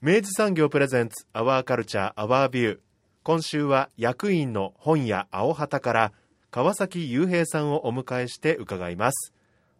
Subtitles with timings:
[0.00, 2.78] 明治産業プレゼンツアワーカルチャーアワービュー
[3.24, 6.12] 今週は役員の本屋青旗から
[6.52, 9.32] 川崎雄平さんをお迎えして伺います。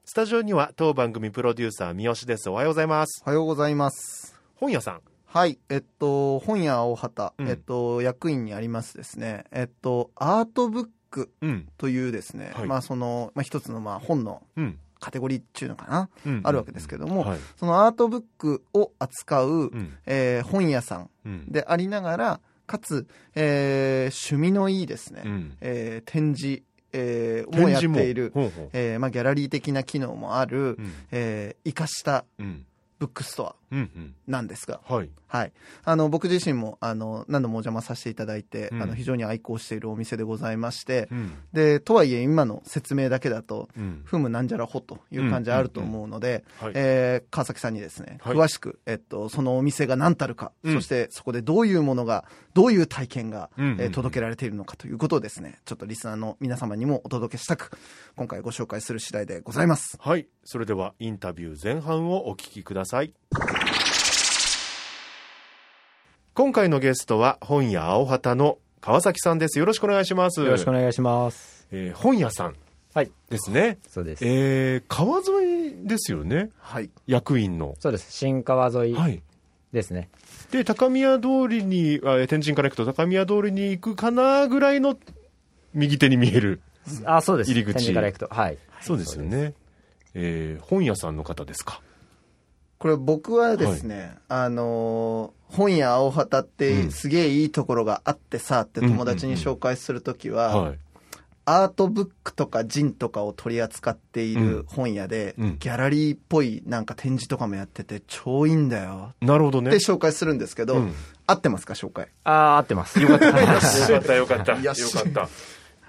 [0.04, 2.50] スタジオには当番組プロデューサー三好です。
[2.50, 3.22] おはようございます。
[3.24, 4.40] おはようございます。
[4.56, 5.02] 本屋さん。
[5.24, 7.48] はい、えっと、本屋青旗、うん。
[7.48, 11.68] えっと、役員にありますですね、えっと、アートブックうん。
[11.78, 12.66] というですね、はい。
[12.66, 17.38] まあその、まあ一つのまあ本のうん、カテゴリーっていうのかな、うんあるわけですけども、はい。
[17.56, 19.92] そのアートブックを扱う、うん。
[20.06, 21.44] えー本屋さんうん。
[21.52, 25.56] でありながら、かつ、えー趣味のいいですね、うん。
[25.60, 27.68] えー展示、えーも。
[27.68, 30.92] やっている、ほえーまあギャラリー的な機能もある、うん。
[31.10, 32.64] えー生かしたうん。
[32.98, 34.14] ブックストアうんうん。
[34.26, 35.52] なんですが、はいはい、
[35.84, 38.82] あの僕自身もあの何度もお邪魔させていただいて、うん。
[38.82, 41.32] あの非常に愛好しているお店でございまして、うん。
[41.52, 44.02] でとはいえ今の説明だけだとうん。
[44.04, 50.74] ふむなんじゃらほという感じあると思うので、はいえー川崎さんにですね、はい詳しく、えっと、そのお店が何たるか、うん。
[50.74, 57.70] そしてそこでどういうものがどういう体験が、えー届けられているのかということをですねちょっとリスナーの皆様にもお届けしたく
[58.16, 59.96] 今回ご紹介する次第でございます。
[60.00, 60.28] はい。
[60.44, 63.12] それではインタビュー前半をお聞きください
[66.38, 71.66] 今回のゲストは本屋青旗の川崎さんですよろしくお願いしますよろしくお願いします。
[71.72, 72.54] えー本屋さん
[72.94, 74.24] はい、ですねそうです。
[74.24, 78.12] えー川沿いですよねはい役員のそうです。
[78.12, 79.20] 新川沿いはい
[79.72, 80.10] ですね。
[80.52, 84.96] で高宮通りにあえー天神から行くと高宮通りに行くかなぐらいの
[85.74, 86.60] 右手に見える
[87.04, 87.50] あ、そうです。
[87.50, 88.28] 入り口天神から行くと。
[88.32, 88.58] はい。
[88.80, 89.54] そうですよね、
[90.14, 91.80] えー本屋さんの方ですか？
[92.78, 96.90] これ僕はですね、あのー本屋青旗っうてん。
[96.90, 100.78] すげえいいところがあってさって友達に紹介するときは、はい。
[101.46, 104.50] アートブックとかジンとかを取り扱っていうん。
[104.50, 105.56] る本屋で、うん。
[105.58, 109.14] ギャラリーっぽいなんか展示とかもやってて超いいんだよ。
[109.22, 109.70] なるほどね。
[109.70, 110.94] って紹介するんですけど、うん。
[111.26, 112.08] 合ってますか紹介？
[112.24, 113.00] あー、合ってます。
[113.00, 113.26] よかった。
[113.28, 113.56] よか
[114.00, 114.52] ったよかった。
[114.52, 114.72] よか
[115.08, 115.28] った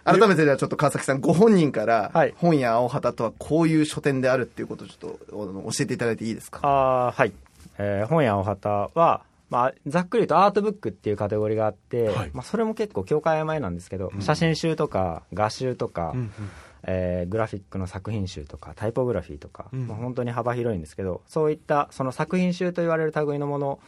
[0.03, 2.33] 改めてではちょっと川崎さんご本人からはい。
[2.37, 6.59] 本屋青旗とはこういう書店であるっていうことをちょっと教えていただいていいですか？
[6.63, 7.33] あー、はい。
[7.77, 12.31] えー本屋お旗は、まあ、ざっくりとアートブックっていうカテゴリーがあって、はい。
[12.33, 16.31] まあ、それも結構境界前なんですけど、写真集とか画集とか、うんうん。
[16.83, 23.79] えーグラフィックの作品集とかタイポグラフィーとか、うんまあ、本当に幅広いんですけどそういったその作品集と言われる類のもの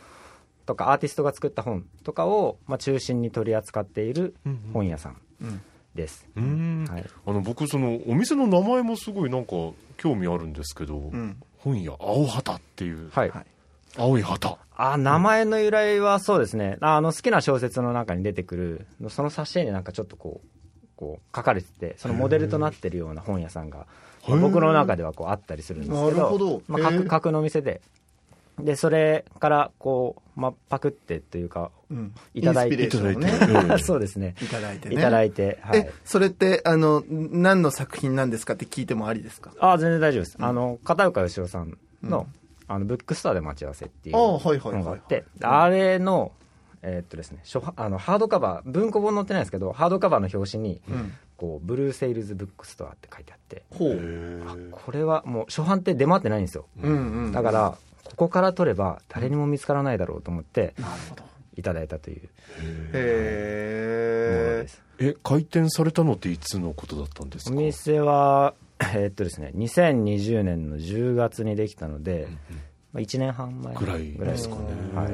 [0.66, 4.74] とかアーティストが作った本とかを、まあ、中心に取り扱っているうんうん。
[4.74, 5.18] 本屋さん。
[5.42, 5.62] うん
[5.96, 6.86] です、うーん。
[6.86, 9.52] はい、あの僕そのお店の名前もすごいなんか
[9.98, 11.38] 興味あるんですけど、うん。
[11.58, 13.30] 本屋青旗っていう、はい。
[13.30, 13.46] はい
[13.98, 14.58] 青い旗。
[14.76, 16.78] あ名前の由来はそうですね。
[16.82, 20.48] ああの好きな小説の中に出てくるその挿絵になんかちょっとこう
[20.96, 23.86] こう書かれててそのモデルとなってるような本屋さんが
[24.28, 26.62] 僕の中ではこうあったりするんですけどなるほど。
[26.68, 27.04] まあ、へー。
[27.04, 27.82] 架架空のお店で。
[28.60, 31.81] でそれからこう、まあ、パクってというかうん
[32.34, 32.84] いただいて。
[32.84, 33.74] インスピレーションをねいただいて。
[33.74, 34.36] ええ そうですね。
[34.42, 34.96] いただいてね。
[34.96, 35.80] いただいて、はい。
[35.80, 39.52] え、それって、あの、何の作品なんですかって聞いてもありですか？
[39.60, 42.28] あ全然大丈夫です、あの片岡義雄さんの,、
[42.68, 45.26] あのブックストアで待ち合わせっていうああはいはいはい本があって。
[45.42, 46.32] あれの
[46.84, 51.14] えーっとですね初あのハードカバー文庫本載ってないんですけどハードカバーの表紙に、うん。
[51.38, 53.64] こうブルーセイルズブックストアって書いてあって。
[53.72, 54.44] ほう。
[54.48, 56.68] あこれはもう初版って出回ってないんですよ。
[56.84, 57.32] うんうん。
[57.32, 61.24] だからここから取れば誰にも見つからないだろうと思ってなるほど。
[61.58, 62.22] いただいたという。
[62.22, 62.28] も
[62.88, 62.92] の。
[64.62, 64.82] です。
[65.00, 72.28] え開店されたのっていつのことだったんですおか店は えーっとですね2020年の10月にできたので、
[72.94, 74.62] まあ、1年半前ぐらいですかね、
[74.94, 75.14] はい。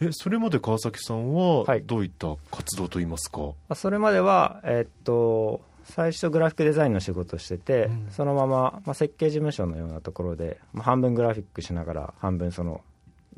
[0.00, 1.82] えそれまで川崎さんははい。
[1.82, 8.06] どういった活動といいますか、まあそれまでは、えーっと最初グラフィックデザインの仕事をしてて、うん。
[8.10, 12.82] そのまま、まあ、設計事務所のようなところで、まあ、半分グラフィックしながら半分その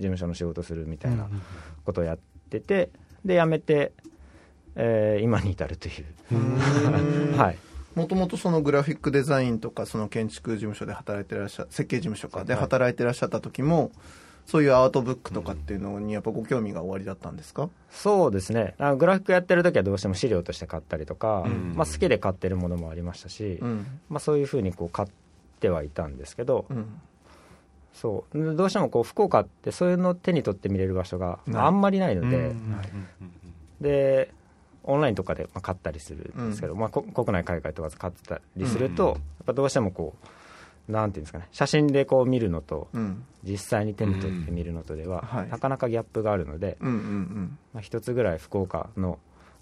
[0.01, 1.29] 務所の仕事するみたいな
[1.85, 2.19] ことをやっ
[2.51, 2.91] てて
[3.25, 3.93] で辞めて、
[4.77, 6.05] えー今に至るという。
[7.39, 7.59] はい。
[7.95, 13.91] もともとそのグラフィックデザインとかその建築事務所で働いてらっしゃ設計事務所かで働いてらっしゃった時も
[14.47, 17.69] そういうアートブックとかっていうのにやっぱご興味がおありだったんですか？
[17.91, 18.75] そうですね。
[18.79, 21.73] あのグラフィックやってる時はどうしても資料として買ったりとか、うん。
[21.77, 23.87] まあ、好きで買ってるものもありましたし、うん。
[24.09, 25.09] まあ、そういうふうにこう買っ
[25.59, 26.87] てはいたんですけど、うん
[27.93, 28.55] そう。
[28.55, 32.77] どうしてもこう福岡ってそういうのを手に取って見れる場所があんまりないので、うん。
[33.81, 34.33] で
[34.85, 39.11] オンラインとかでまあ買ったりするんですけど、まあ、こ国内海外問わず買ってたりすると、うん。
[39.11, 40.15] やっぱどうしてもこ
[40.89, 43.25] うなんていうんですかね写真でこう見るのとうん。
[43.43, 45.39] 実際に手に取って見るのとでは、うん。
[45.39, 45.49] はい。
[45.49, 49.19] なかなかギャップがあるので、うんうんまあ、一つぐらい福岡の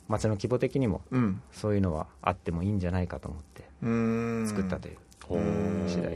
[0.08, 1.22] 街の規模的にもうん。
[1.22, 3.62] うんそういうのはあってもいいんじゃないかと思って
[4.48, 4.96] 作ったという
[5.36, 6.12] 次第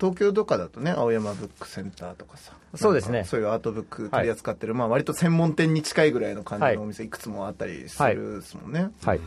[0.00, 2.52] 東京とかだとね青山ブックセンターとかさ。
[2.74, 3.24] そうですね。
[3.24, 6.76] そういうアートブック取り扱ってる、まあ割と専門店に近いぐらいの感じはい。
[6.76, 9.20] のお店いくつもあったりするですもんね、はい。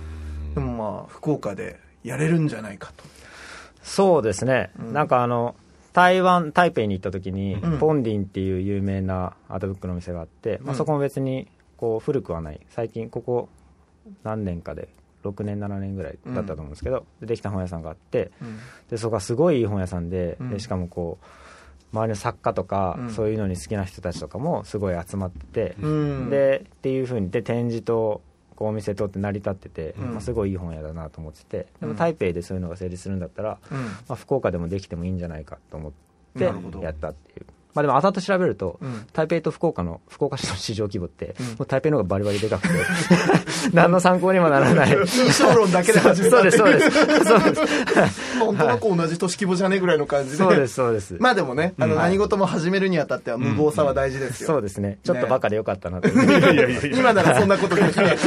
[0.53, 3.05] でもまあ福岡でやれるんじゃないかと。
[3.81, 4.93] そうですね、うん。
[4.93, 5.55] なんかあの
[5.93, 7.79] 台湾台北に行った時に、うん。
[7.79, 10.77] ポンディンっていう有名なアートブックのお店があって、まあ、うん。
[10.77, 12.59] そこも別にこう古くはない。
[12.69, 13.47] 最近ここ
[14.23, 14.89] 何年かで
[15.29, 18.57] 6年7年ぐらいだったと思うんですけど、でできた本屋さんがあってうん。
[18.89, 20.49] でそこがすごいいい本屋さんで,、うん。
[20.49, 21.25] でしかもこう
[21.93, 23.11] 周りの作家とか、うん。
[23.11, 26.29] そういうのに好きな人たちとかもすごい集まってて、うん。
[26.29, 28.21] でっていうふうにで展示と
[28.55, 30.11] こうお店とって成り立ってて、うん。
[30.11, 31.89] まあ、すごいいい本屋だなと思っててでうん。
[31.89, 33.77] も台北でそういうのが成立するんだったら、うん。
[33.77, 35.91] まあ、福岡でもできてもいいんじゃないかと思っ
[36.37, 37.45] てやったっていう、
[37.77, 39.05] まあ、でも後々調べると、うん。
[39.13, 41.45] 台北と福岡の福岡市の市場規模って、うん。
[41.45, 42.73] もう台北の方がバリバリでかくて
[43.71, 44.89] 何の参考にもならない。
[44.89, 46.37] 印象論だけで始めた。
[46.37, 46.91] そうですそうです。
[47.23, 47.55] そうで
[48.09, 48.39] す。
[48.39, 50.37] 本当なく同じ都市規模じゃねえぐらいの感じで。
[50.37, 54.47] そうですそうです、まあでもね、あのうん何事も始めるにあたっては無謀さは大事ですよ。
[54.47, 54.97] そうですね。
[55.03, 58.17] ちょっとバカでよかったなと、今ならそんなことできない。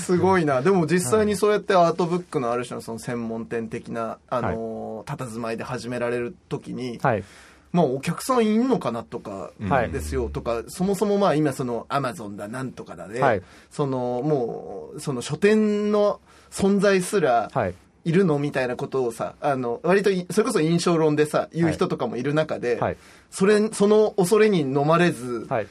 [0.00, 0.62] すごいな。
[0.62, 7.24] でも実際にそうやってアートブックのある種のその専門店的な、あのー、佇まいで始められるときに、はい
[7.72, 9.90] まあお客さんいんのかなとかはい。
[9.90, 13.42] ですよとか、そもそもまあ今そのアマゾンだなんとかだで、はい。
[13.70, 16.20] そのもうその書店の
[16.50, 17.74] 存在すら、はい。
[18.04, 22.96] いるのみたいなことをさ、あの、割とい、それこそ印象論でさ、言う人とかもいる中で、はい。
[23.30, 25.66] それ、その恐れに飲まれず、はい。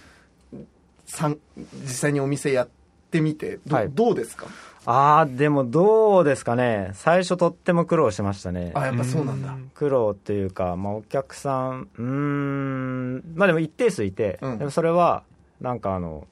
[1.06, 1.40] さん
[1.82, 2.70] 実際にお店やっ
[3.10, 3.90] てみて、ど,、はい。
[3.90, 4.46] どうですか？
[4.90, 6.92] ああでもどうですかね。
[6.94, 8.72] 最初とっても苦労しましたね。
[8.74, 9.54] あ、やっぱそうなんだ。
[9.74, 14.58] 苦労っていうか、まあ、お客さん、うーん、まあでも一定数いて、うん。
[14.60, 15.24] でもそれは、
[15.60, 16.26] なんかあの、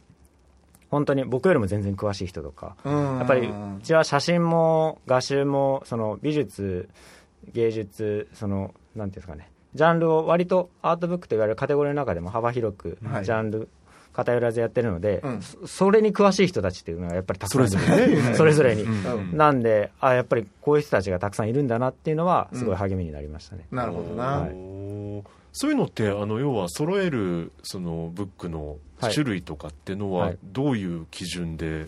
[0.89, 3.17] 本当に僕よりも全然詳しい人とか、うん。
[3.17, 3.53] やっぱりう
[3.83, 6.87] ちは写真も画集も、その美術、
[7.53, 13.25] 芸術、その、なんていうんですかね、ジャンルを割とアートブックといわれるカテゴリーの中でも幅広く、ジはい。
[13.25, 13.67] ャンル、
[14.15, 15.41] 偏らずやってるので、うん。
[15.41, 17.77] そそれに詳しい人たちっていうのがやっぱりたくさんいる。
[17.77, 18.33] それぞれね。
[18.35, 18.83] それぞれに。
[18.83, 19.37] うん。
[19.37, 23.67] なんで、あやっぱりこういう人たちがたくさんいるんだなっていうのは、すごい励みになりましたね。
[23.71, 24.23] なるほどな。
[24.23, 24.51] はい。
[25.51, 30.37] そういうのってあの要は揃えるそのブックの種類とかってのははい。
[30.43, 31.85] どういう基準で、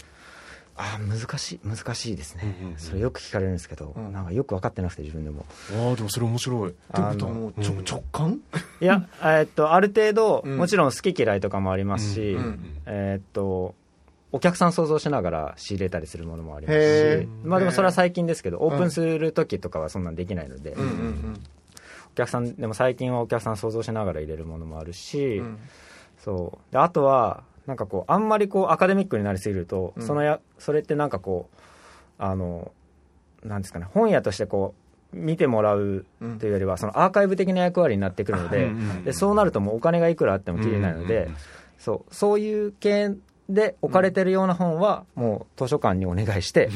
[0.78, 2.78] あ難しい、難しいですね、うんうんうん。
[2.78, 4.14] それよく聞かれるんですけど、うん。
[4.14, 5.46] なんかよく分かってなくて、自分でも。
[5.72, 6.70] ああでもそれ面白い。
[6.70, 7.16] ってことはう
[7.62, 7.84] ちょうん。
[7.84, 8.40] 直感？
[8.80, 10.58] いや、えーっと、ある程度、うん。
[10.58, 13.74] もちろん好き嫌いとかもありますし、うんえーっと、
[14.32, 21.44] お客さん想像しながら仕入れたりするものもありますへしー、まあでもそれは最近ですけど、オープンする時とかはそんなんできないので、うんうん。
[22.12, 25.58] お客さん、でも最近はお客さん想像しながら入れるものもあるし、うん。
[26.24, 26.74] そう。
[26.74, 30.04] であとはなんかこうあんまりこうアカデミックになりすぎると、うん。
[30.06, 31.62] そのやそれってなんかこう
[32.18, 32.72] あの
[33.44, 34.74] なんですかね本屋としてこ
[35.14, 36.40] う見てもらううん。
[36.40, 41.36] というよりはそのアーカイブ的な役割になってくるので,、うんうんうんでそうなるともうお金がいくらあってもきりないので、うんうん
[41.78, 43.12] そうそういう系
[43.50, 46.70] で置かれてるような本はもう図書館にお願いして、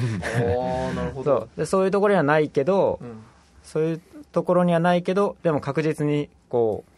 [0.46, 1.60] おーなるほそどう。
[1.60, 3.24] でそういうところにはないけど、うん。
[3.64, 6.92] そういうところにはないけどでも確実にこう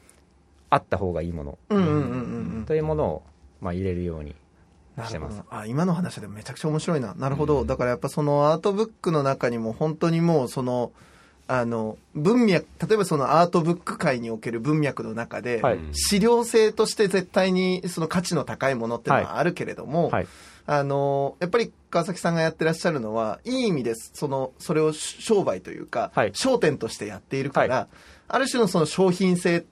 [0.69, 1.57] あった方がいいもの。
[1.69, 2.65] うんうんうんうんうん。
[2.67, 3.23] というものを、
[3.63, 4.35] まあ、入れるように
[4.95, 5.07] なるほど。
[5.07, 5.43] してます。
[5.49, 7.13] あ今の話でめちゃくちゃ面白いな。
[7.15, 10.91] なるほど、だからやっぱそのアートブックの中にも本当にもうその
[11.47, 15.79] あの文脈例えばそのアートブック界における文脈の中で、はい。
[15.93, 20.27] 資料性として絶対にその価値の高いものっていうのはあるけれども、はい。
[20.65, 26.31] あのやっぱり川崎さんがやってらっしゃるのはいい意味ですそのそれを商売というか、はい。
[26.33, 27.87] 商店としてやっているから、は
[28.27, 29.65] ある種のその商品性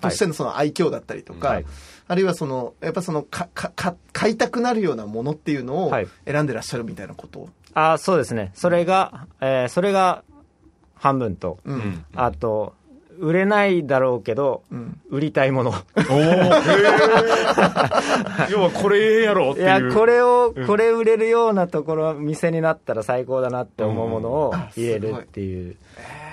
[0.00, 1.64] としてのその愛嬌だったりとか、はい。
[2.08, 6.08] あるいはそのやっぱそのかかか買いたくなるようなものっていうのをはい。
[6.26, 7.40] 選んでらっしゃるみたいなこと？
[7.40, 10.22] を、あそうですね、それが、えーそれが
[10.94, 11.74] 半分と、うん。
[11.74, 12.74] うんあと、
[13.18, 15.00] 売れないだろうけど、うん。
[15.10, 15.70] 売りたいもの。
[15.70, 15.74] お
[16.14, 16.18] お
[18.50, 19.66] 要はこれええやろっていう。
[19.66, 24.60] いや、これをうん、これ売れるようなところ、店になったら最高だなって思うものをうん。
[24.76, 25.76] 入れるっていう、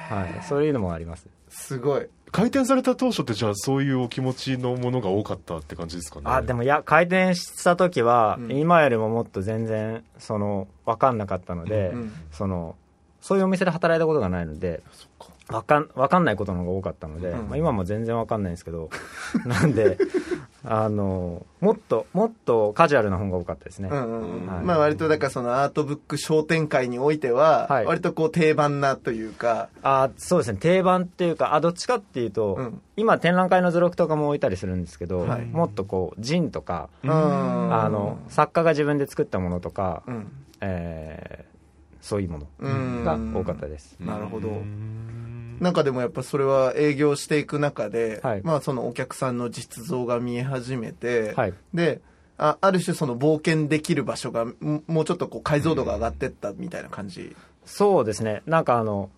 [0.09, 1.27] はい、そういうのもあります。
[1.49, 6.25] すごい開店された当初ってじゃあそういうお気持ちのものが多かったって感じですかね。
[6.25, 8.51] あ、でもいや、開店した時は、うん。
[8.51, 12.75] 今よりももっと全然、その、わかんなかったので、うんその、
[13.21, 14.81] そういうお店で働いたことがないので、
[15.51, 17.49] わかん、わかんないことの方が多かったので、うん。
[17.49, 18.89] まあ、今も全然わかんないんですけど、
[19.45, 19.97] なんで、
[20.63, 23.89] あの、もっと、もっとカジュアルな本が多かったですね。
[23.91, 24.47] うんうんうん。
[24.47, 24.63] はい。
[24.63, 27.85] まあ割とだからそのアートブック商店会においてははい。
[27.85, 30.59] 割とこう定番なというか、あそうですね。
[30.59, 32.81] 定番っていうかあどっちかっていうと、うん。
[32.95, 35.45] 今展覧会の図録とかも置いたりするんですけど、はい。
[35.45, 37.11] もっとこうジンとか、うん。
[37.11, 40.31] あの作家が自分で作ったものとか、うん。
[40.61, 41.49] えー
[42.01, 44.49] そういうもうんのが多かったです、なるほど
[45.59, 48.41] うんなんかでもやっぱそれは営業していく中で、はい。
[48.43, 51.53] まあそのお客さんの実像が見え始めて、はい。
[51.73, 52.01] で
[52.37, 57.35] あある種その冒険できる場所がんもうちょっとこう解像度が上がってったみたいな感じ、
[57.65, 58.41] そうですね。
[58.45, 59.09] なんかあの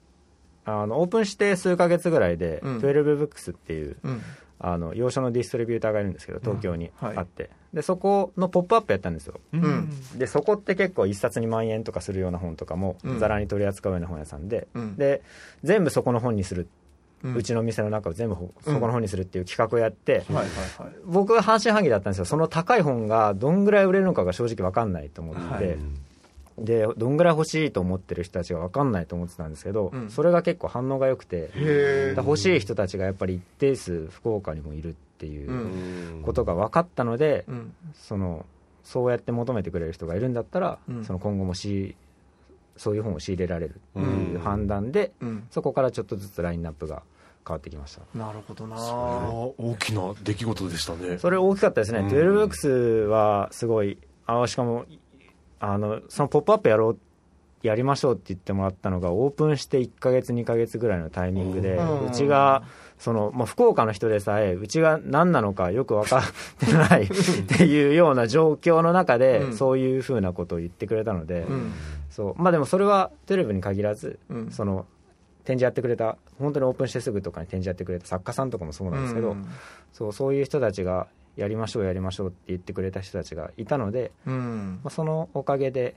[0.65, 2.77] あのオープンして数ヶ月ぐらいで、うん。
[2.79, 4.21] 12ブックスっていううん。
[4.59, 7.17] あの洋書のディストリビューターがいるんですけど東京にはい。
[7.17, 9.39] あって、でそこのポップアップやったんですよ。
[9.53, 9.89] うん。
[10.17, 13.19] でそこって結構一冊2万円とかするような本とかもうん。
[13.19, 14.95] ざらに取り扱うような本屋さんで、うん。
[14.97, 15.21] で
[15.63, 16.67] 全部そこの本にする、
[17.23, 20.45] ううんちの店の中を全部ほそこの本にするっていう企画をやって、はいはい
[20.79, 20.95] はい。
[21.05, 22.25] 僕は半信半疑だったんですよ。
[22.25, 25.77] その高い本がどんぐらい売れるのかが正直分かんないと思ってて、はい。
[26.59, 30.09] でどんぐらい欲しいと思ってる人たちが分かんないと思ってたんですけど、うん。
[30.09, 31.51] それが結構反応が良くて
[32.17, 36.21] 欲しい人たちがやっぱり一定数福岡にもいるっていううん。
[36.23, 37.73] ことが分かったので、うん。
[37.93, 38.45] その
[38.83, 41.03] そうやって求めてくれる人がいるんだったら、うん。
[41.05, 41.95] その今後もし
[42.77, 45.47] そういう本を仕入れられるってういうん判断で、うん。
[45.51, 47.03] そこからちょっとずつラインナップが
[47.47, 48.01] 変わってきました。
[48.17, 48.77] なるほどな。
[48.77, 51.17] それは大きな出来事でしたね。
[51.17, 52.07] それ大きかったですね、うん。
[52.07, 54.85] 12X はすごいあしかも
[55.59, 56.99] あのその「ポップアップやろう
[57.61, 62.07] やりましょうって言ってもらったのがオープンして1ヶ月2ヶ月ぐらいのタイミングで、うん。
[62.07, 62.63] うちが
[63.01, 66.23] その、まあ、福岡の人でさえうちが何なのかよく分かっ
[66.59, 67.07] てないっ
[67.47, 69.57] ていうような状況の中で、うん。
[69.57, 71.73] そういうふうなことを言ってくれたので、うん。
[72.11, 72.41] そう。
[72.41, 74.51] まあでもそれはテレビに限らず、うん。
[74.51, 74.85] その
[75.45, 79.47] 展示やってくれた本当にオープンしてすぐとかに展示やってくれた作家さんとかもそうなんですけど、うん。
[79.93, 84.79] そうそういう人たちがやりましょうやりましょうって言ってくれた人たちがいたので、うん。
[84.83, 85.95] まあ、そのおかげで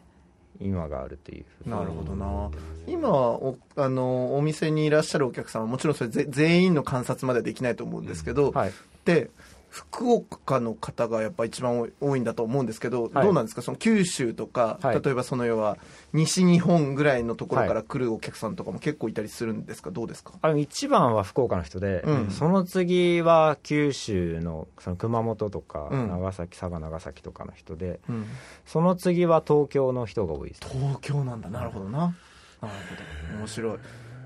[0.61, 2.51] 今があるというなるほどな。
[2.87, 8.73] 今おあのお店にいらっしゃるお客さんはもちろんそれぜ全員の観察まではできないと思うんですけど、はい。
[9.05, 9.31] で
[9.75, 13.25] 福岡の方がやっぱ一番多いんだと思うんですけど、はい。
[13.25, 13.63] どうなんですか？
[13.63, 15.03] その九州とか、はい。
[15.03, 15.79] 例えばその要は
[16.13, 19.91] 西日本ぐらいのところから来るお客さんとかも結構いたりするんですか？
[19.91, 20.35] どうですか？
[20.43, 22.31] あの一番は福岡の人で、うん。
[22.31, 26.09] その次は九州のその熊本とか、うん。
[26.09, 28.27] 長崎佐賀長崎とかの人でうん。
[28.67, 30.61] その次は東京の人が多いです。
[30.69, 31.51] 東京なんだ。
[31.51, 31.99] なるほどな。
[31.99, 32.15] なる
[32.61, 33.39] ほど。
[33.41, 33.79] 面白い。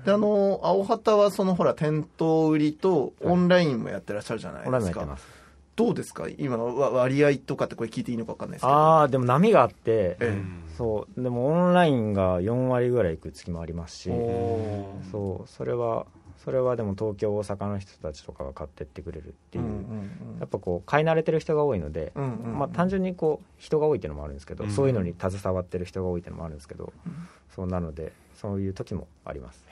[0.05, 5.27] であの青旗はそのほら店頭売りとオンラインもやってらっしゃるじゃないですか、もやってます
[5.79, 6.27] どうですか？
[6.37, 8.73] 今割合とかってこれ聞いていいのか分かんないですけど。
[8.73, 10.41] ああでも波があって、え
[10.77, 11.21] そう。
[11.21, 14.11] でもオンラインが4割ぐらいいく月もありますし
[15.11, 15.47] そう。
[15.47, 16.05] それは
[16.43, 20.09] それはでも東京大阪の人たちとかが買ってってくれるっていう、うんうん
[20.39, 22.59] やっぱこう買い慣れてる人が多いので、うんうんうん。
[22.59, 24.71] まあ、単純にこう人が多いっていうのもあるんですけど、うん。
[24.71, 26.93] そういうのに携わってる人が多いっていうのもあるんですけど、
[27.53, 29.65] そうなのでそういう時もあります。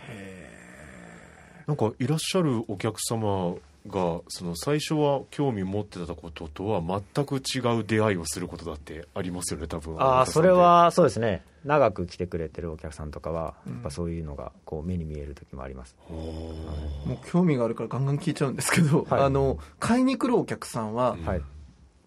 [1.67, 3.55] なんかいらっしゃるお客様
[3.87, 11.43] がその最初は興味持ってたこととは全く違う出会いをすることだってありますよね多分ああそれはそうですね。
[11.63, 19.21] 長く来てくれてるお客さんとかはうんやっぱそういうのがこう目に見える時もあります、おーもう興味があるからガンガン聞いちゃうんですけど、はい。
[19.23, 21.41] あの買いに来るお客さんは、うんはい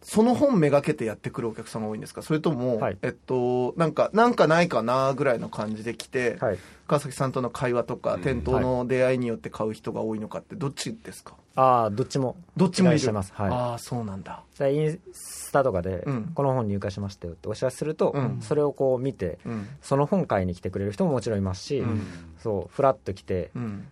[0.02, 2.22] その本めがけてやってくるお客さんが多いんですか？
[2.22, 2.98] それとも、はい。
[3.02, 6.58] えっとなんかなんかないかなぐらいの感じで来て、はい。
[6.86, 11.34] 川崎さんとの会話とか、うん店頭の出会いによって買う人が多いのかってどっちですか？
[11.54, 12.92] ああどっちもどっちもいる。
[12.92, 13.32] お願してます。
[13.34, 13.50] はい。
[13.50, 14.42] ああそうなんだ。
[14.58, 16.32] でインスタとかで、うん。
[16.34, 18.40] この本入荷しましたよってお知らせすると、うん。
[18.40, 19.68] それをこう見てうん。
[19.82, 22.02] その本買いに来てくれる人ももちろんいますし、うん。
[22.42, 23.86] そうフラッと来てうん。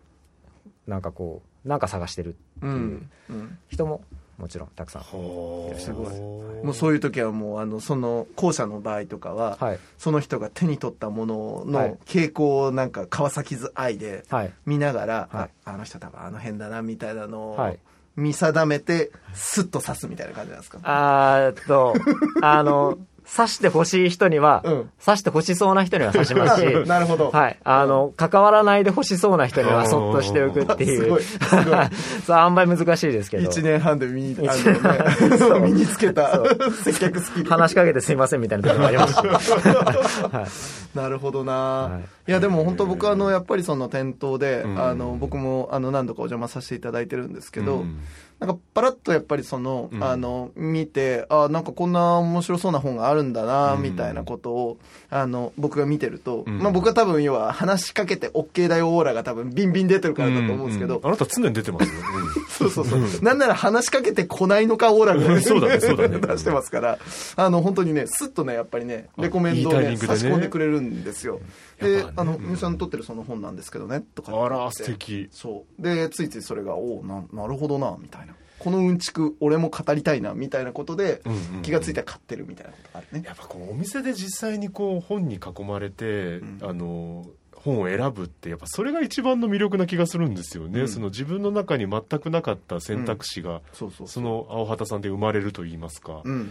[0.86, 4.00] なんかこうなんか探してるうん、うん、人も
[4.38, 5.92] もちろんたくさんほーす。
[5.92, 6.64] ごい。
[6.64, 9.78] もうそういう時はもうあのその後者の場合とかは、はい。
[9.99, 11.90] その人が手に取ったものはい。
[11.90, 14.52] の傾向をなんか川崎図愛ではい。
[14.64, 15.50] 見ながら、はい。
[15.64, 17.78] ああの人多分あの辺だなみたいなのをはい。
[18.16, 21.95] 見定めてスッと刺すみたいな感じなんですか、あーっと
[22.42, 22.99] あの
[23.35, 27.30] 刺してほしい人には、うん刺してほしそうな人には刺しますし、 なるほど。
[27.30, 27.58] はい。
[27.64, 30.99] あの、関わらないでほしそうな人にはそっとしておくっていう。
[31.00, 31.23] すごい
[32.26, 33.44] そう、あんまり難しいですけど。
[33.44, 36.42] 一年半で身にあの、ね、身につけた
[36.85, 37.50] 接客スキル。
[37.50, 39.18] 話しかけてすいませんみたいな時もありますし。
[39.23, 40.47] は
[40.94, 40.97] い。
[40.99, 47.99] なるほどな、はいい、やでも本当僕あのやっぱりその店頭で、うんあの僕もあの何度かお邪魔させていただいてるんですけど、うん
[48.40, 50.04] なんかパラッとやっぱりその、うん。
[50.04, 53.83] あの見てあなんかこんな面白そうな本があるんだなうん。
[53.83, 54.78] みたいなことを、
[55.11, 56.59] あの僕が見てると、うん。
[56.59, 62.00] まあ僕は多分要は話しかけて OK だよオーラが多分ビンビン出てるからだと思うんですけど、あなた常に出てますよ。
[62.49, 63.23] そうそうそう。
[63.23, 65.42] なんなら話しかけてこないのかオーラが、うん。
[65.42, 66.18] そうだねそうだね。
[66.25, 66.99] 出してますから、
[67.37, 69.97] あの、本当にね、スッとね、やっぱりね、レコメンドをね、いいね。
[69.97, 71.40] 差し込んでくれるんですよ。
[71.80, 74.85] でね、あの、うんみゆさん撮ってるその本なんですけどね、とかあら、素。
[74.85, 75.28] 敵。
[75.32, 75.82] そう。
[75.82, 78.35] で、ついついそれが、おおな、なるほどな、みたいな。
[78.58, 81.23] このうんちく、俺も語りたいな、みたいなことで
[81.62, 83.25] 気がついたら買ってるみたいなことがあるね。
[83.25, 96.50] やっぱこうお店で実際にこう本に囲まれて、んあの本を選ぶってやっぱそれが一番の魅力な気がするんですよね、うんその自分の中に全くなかった選択肢が、その青畑さんで生まれると言いますか、うん。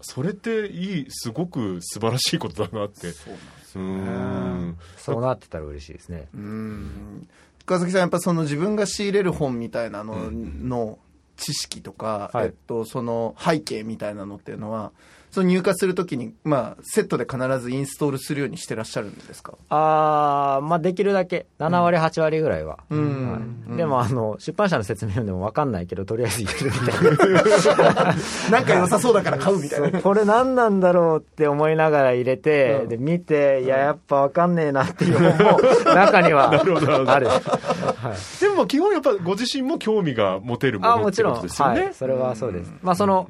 [0.00, 4.02] それっていいすごく素晴らしいことだなってそうなんですうよね。
[4.02, 6.28] んそうなってたら嬉しいですね。
[6.34, 7.28] うん
[7.60, 10.98] 深崎さんやっぱその自分が仕入れる本みたいなのの
[11.36, 14.92] 知識とか、はいえっと、その背景みたいなのっていうのは
[15.32, 19.54] その入荷するときに、まあ、セットで必ずインストールするようにしてらっしゃるんですか？
[19.70, 22.78] あー、まあできるだけ、7割、8割ぐらいは。
[22.90, 23.32] うん。
[23.32, 23.40] はい。
[23.40, 28.14] うんでも、あの、出版社の説明読んでも分かんないけど、とりあえず入れるみたいな。
[28.52, 30.02] なんか良さそうだから買うみたいな。
[30.02, 32.88] これ何なんだろうって思いながら入れて、うん。
[32.90, 35.60] で見て、いや、やっぱ分かんねえなっていう本も
[35.94, 36.74] 中にはる。
[36.74, 37.12] ほどなるほど。
[37.12, 37.26] ある。
[37.28, 38.40] はい。
[38.40, 42.72] でも基本やっぱご自身も興味が持てるもあ、のってこもちろん、とですよね、はい、それはそうです。
[42.82, 43.28] まあ、その、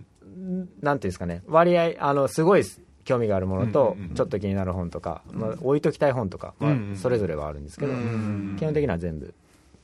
[0.81, 2.65] なんていうんですかね、割合、あの、すごい
[3.05, 9.35] 興味があるものとちょっと気になる本とか、まあ、置いときたい本とか、まあそれぞれはあるんですけどうん、基本的には全部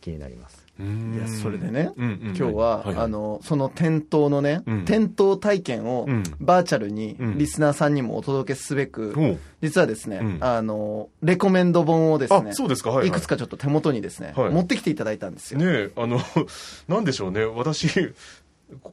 [0.01, 0.65] 気になります。
[0.79, 1.15] うん。
[1.15, 2.95] いやそれでね、うんうん今日は、いい。
[2.97, 4.85] あのその店頭のね、うん。
[4.85, 6.23] 店頭体験をうん。
[6.41, 7.39] バーチャルにうん。
[7.39, 10.39] リスナーさんにもお届けすべく、実はですね、うん。
[10.41, 12.91] あのレコメンド本をですねあそうですか。
[12.91, 13.09] はいはい。
[13.09, 14.51] いくつかちょっっと手元にですね、はい。
[14.51, 16.21] 持ってきていただいたんですよ、ねえあの
[16.87, 17.45] なんでしょうね。
[17.45, 18.13] 私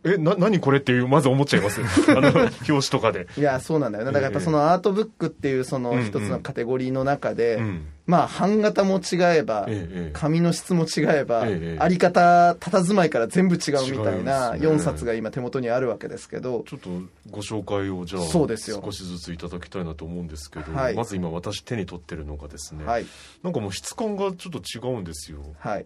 [0.05, 1.81] えな何これっていうまず思っちゃいます。
[2.11, 3.27] あの表紙とかで。
[3.38, 7.88] いやそうなんだよねだからやっぱそのアートブックっていうその一つのカテゴリーの中で、うん。
[8.07, 10.11] まあ版型も違えば、ええええ。
[10.13, 14.67] 紙の質も違えば、ええあり方佇まいから全部違うみたいな違いますね。
[14.69, 16.63] 4冊が今手元にあるわけですけど。
[16.67, 16.89] ちょっと
[17.31, 18.81] ご紹介をじゃあそうですよ。
[18.83, 20.95] 少しずついただきたいなと思うんですけど、はい。
[20.95, 23.05] まず今私手に取ってるのがですね、はい。
[23.43, 25.39] なんかもう質感がちょっと違うんですよ。
[25.57, 25.85] はい。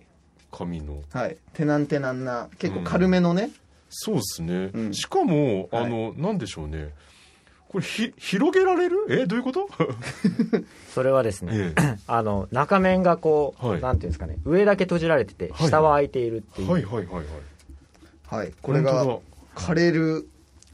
[0.52, 1.04] 紙の。
[1.13, 1.38] はい。
[1.54, 3.52] テナンテナンな結構軽めのね、
[3.89, 4.93] そうですね、うん。
[4.93, 5.86] しかもはい。
[5.86, 6.93] あの、なんでしょうね。
[7.69, 8.97] これひ広げられる？
[9.10, 9.67] えどういうこと？
[10.93, 11.97] それはですね、ええ。
[12.08, 13.82] あの、中面がこう、はい。
[13.82, 15.67] なんていうんですかね、上だけ閉じられてて、はい。
[15.67, 17.25] 下は開いているっていう、はいはいはいはい。
[18.28, 18.54] はい。
[18.62, 19.21] これが本
[19.56, 20.28] カレル・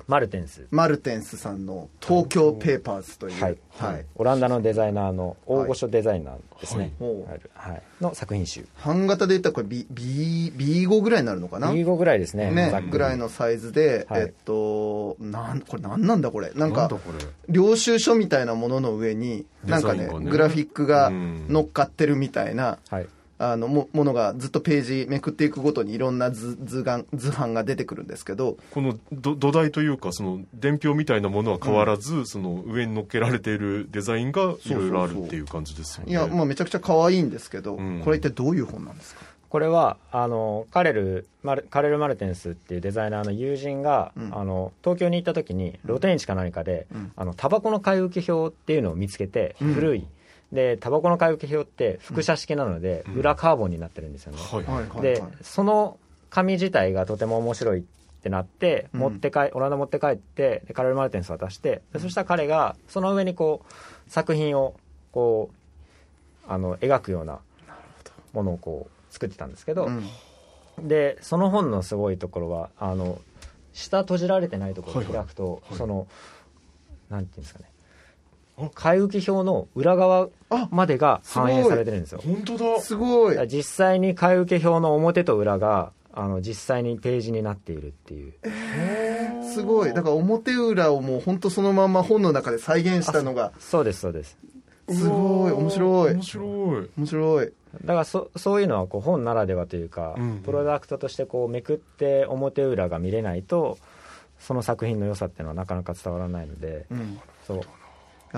[0.07, 0.67] マルテンス。
[0.69, 4.05] マルテンスさんの東京ペーパーズという、はい、はい。
[4.15, 8.67] オランダのデザイナーの大御所デザイナーですね、はいあるはい、の作品集。
[8.83, 12.51] 版型で言ったらこれ B, B, B5 ぐらいになるのかな？B5 ぐらいですね。
[12.51, 14.21] ねぐらいのサイズで、はい。
[14.21, 16.51] えっとなんこれなんなんだこれ？
[16.51, 17.25] なんかなんだこれ？
[17.49, 20.07] 領収書みたいなものの上になんかね。
[20.07, 21.45] グラフィックがうん。
[21.49, 36.11] 乗っかってるみたいな、はいあのもものがずっとページめくっていくごとにいろんな図図が図版が出てくるんですけどこのど土台というかその伝票みたいなものは変わらず、その上に乗っけられているデザインがいろいろあるっていう感じですよね。
[36.11, 38.01] いや、まあ、めちゃくちゃ可愛いんですけど、うん。
[38.03, 39.21] これ一体どういう本なんですか？
[39.49, 44.37] これはあのカレルマルカレル・マルテンスっていうデザイナーの友人が、うん。
[44.37, 47.11] あの東京に行った時に露天市か何かで、うん。
[47.15, 49.73] あのタバコの買い受け表っていうのを見つけて、うん。
[49.73, 50.07] 古い
[50.55, 53.13] でタバコの買い受け表って複写式なので、うん。
[53.15, 54.63] 裏カーボンになってるんですよね、はい。
[54.63, 55.99] はいはいでその
[56.31, 57.83] 紙自体がとても面白いっ
[58.23, 58.99] てなって、うん。
[59.01, 64.75] 持って帰オランダ持って帰ってでカレル・マルテンス渡してでそしたら彼がその上にこう作品を
[65.11, 65.51] こ
[66.47, 67.39] うあの描くような
[68.33, 70.09] ものをこう作ってたんですけど、うん。
[70.87, 73.19] でその本のすごいところはあの
[73.73, 76.07] 下閉じられてないところを開くと、はいその
[77.09, 77.69] なんていうんですかね。
[77.69, 77.74] あ
[78.73, 82.21] 買い受け表の裏側あまでが反映されてるんですよ。
[82.23, 82.79] 本当だ。
[82.79, 83.47] すごい。
[83.47, 88.33] 実際に買い受け表の表と裏があの実際にページになっているっていう。
[89.53, 89.93] すごい。
[89.93, 93.51] だから表裏をもう本当そのまま本の中で再現したのが。
[93.59, 94.37] そうですそうです。
[94.89, 95.51] すごい。
[95.51, 96.13] 面白い。
[96.13, 96.43] 面白
[96.81, 96.89] い。
[96.97, 97.53] 面白い。
[97.83, 100.37] だからそそういうのはこう本ならではというか、うんうん。
[100.39, 103.77] プロダクトとしてこうめくって表裏が見れないと
[104.39, 107.19] その作品の良さっていうのはなかなか伝わらないので、うん。
[107.45, 107.61] そう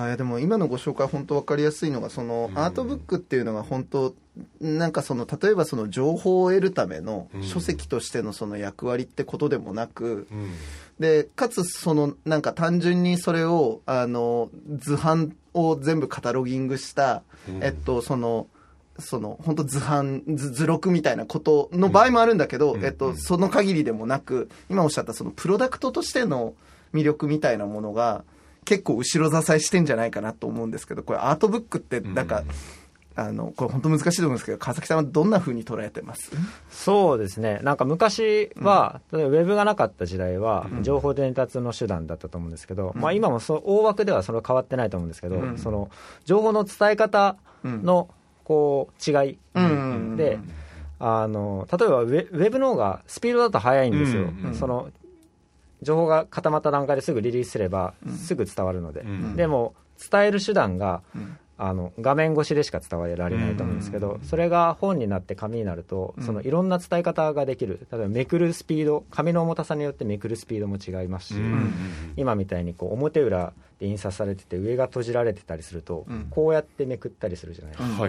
[0.03, 4.15] あいやでも今のご紹介本当分かりやすいのがそのアートブックっていうのが本当
[4.61, 7.43] なんかその例えばその情報を得るためのうん。
[7.43, 10.51] 書籍としてのその役割ってことでもなくうん。
[10.99, 17.63] でかつそのなんか単純にそれをあの図版を全部カタロギングしたうん。
[17.63, 18.47] えっとその
[18.99, 22.85] その本当図版図図録みたいなことの場合もあるんだけど、うん。
[22.85, 23.17] えっと、うん。
[23.17, 26.53] その限りでもなく今おっしゃったそのプロダクトとしての
[26.93, 28.23] 魅力みたいなものが
[28.67, 32.47] 結構後ろ支えしてんじゃないかなと思うんですけどこれアートブックってなんか、うん
[33.19, 36.29] あのこれ本当難しいと思うんですけど川崎さんはどんな風に捉えてます？
[36.69, 37.59] そうですね。
[37.63, 40.83] なんか昔は、例えばウェブがなかった時代はうん。
[40.83, 45.57] 情報伝達の手段だったと思うんですけど、まあ、今もそう大枠ではそれは変わってないと思うんですけど、うん。
[45.57, 45.89] その
[46.25, 48.07] 情報の伝え方の
[48.43, 49.39] こう違い。
[49.55, 50.15] うん。
[50.15, 50.37] で、
[50.99, 54.49] あの例えばウェウェブの方がスピードだと速いんですよ、うん。
[54.49, 54.53] うん。
[54.53, 54.91] その
[55.81, 59.35] 情報が固まった段階ですぐリリースすればすぐ伝わるので、うん。
[59.35, 59.73] でも
[60.11, 61.37] 伝える手段がうん。
[61.59, 66.23] あの画面越しでしか伝えられないと思うんですけど、それが本になって紙になると、うん。
[66.23, 67.87] そのいろんな伝え方ができる。
[67.91, 71.73] 例えばめくるスピード紙の重たさによってめくるスピードも違いますし、うん。
[72.15, 76.27] 今みたいにこう表裏で印刷されてて上が閉じられてたりすると、うん。
[76.29, 78.07] こうやってめくったりするじゃないですか、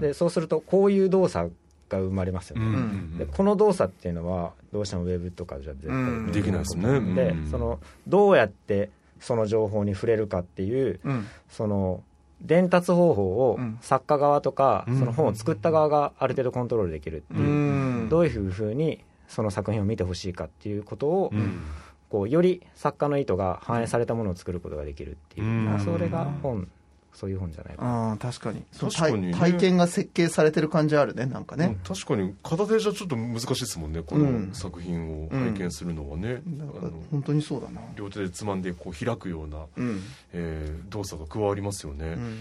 [0.00, 1.52] でそうするとこういう動作
[1.98, 6.32] が生まれますよね、うんでこの動作っていうのはどうしてもウェブとかじゃ絶対うん。
[6.32, 7.00] できないですね。
[7.14, 7.50] でうん。
[7.50, 11.26] そのどうやってその情報に触れるかっていううん。
[11.48, 12.02] その
[12.40, 13.78] 伝達方法をうん。
[13.80, 14.98] 作家側とかうん。
[14.98, 18.08] その本を作った側がある程度コントロールできるっていううん。
[18.08, 21.62] どういうふうにその作品を見てほしいかっていうことをうん。
[22.10, 25.46] こうより作家の意図が反映されたものを作ることができるっていう。
[25.46, 25.64] うん。
[25.64, 26.68] まあそれが本
[27.14, 28.10] そういう本じゃないかな。
[28.10, 28.62] ああ確かに。
[28.78, 29.32] 確かにね。
[29.32, 34.48] 体体験が設計されてる感じあるねなんかね、確かに片手じゃちょっと難しいですもんねこうん。
[34.48, 37.80] の作品を拝見するのはね、なんかあの本当にそうだな。
[37.94, 40.00] 両手でつまんでこう開くような、うん、
[40.32, 42.38] えー動作が加わりますよね、いうん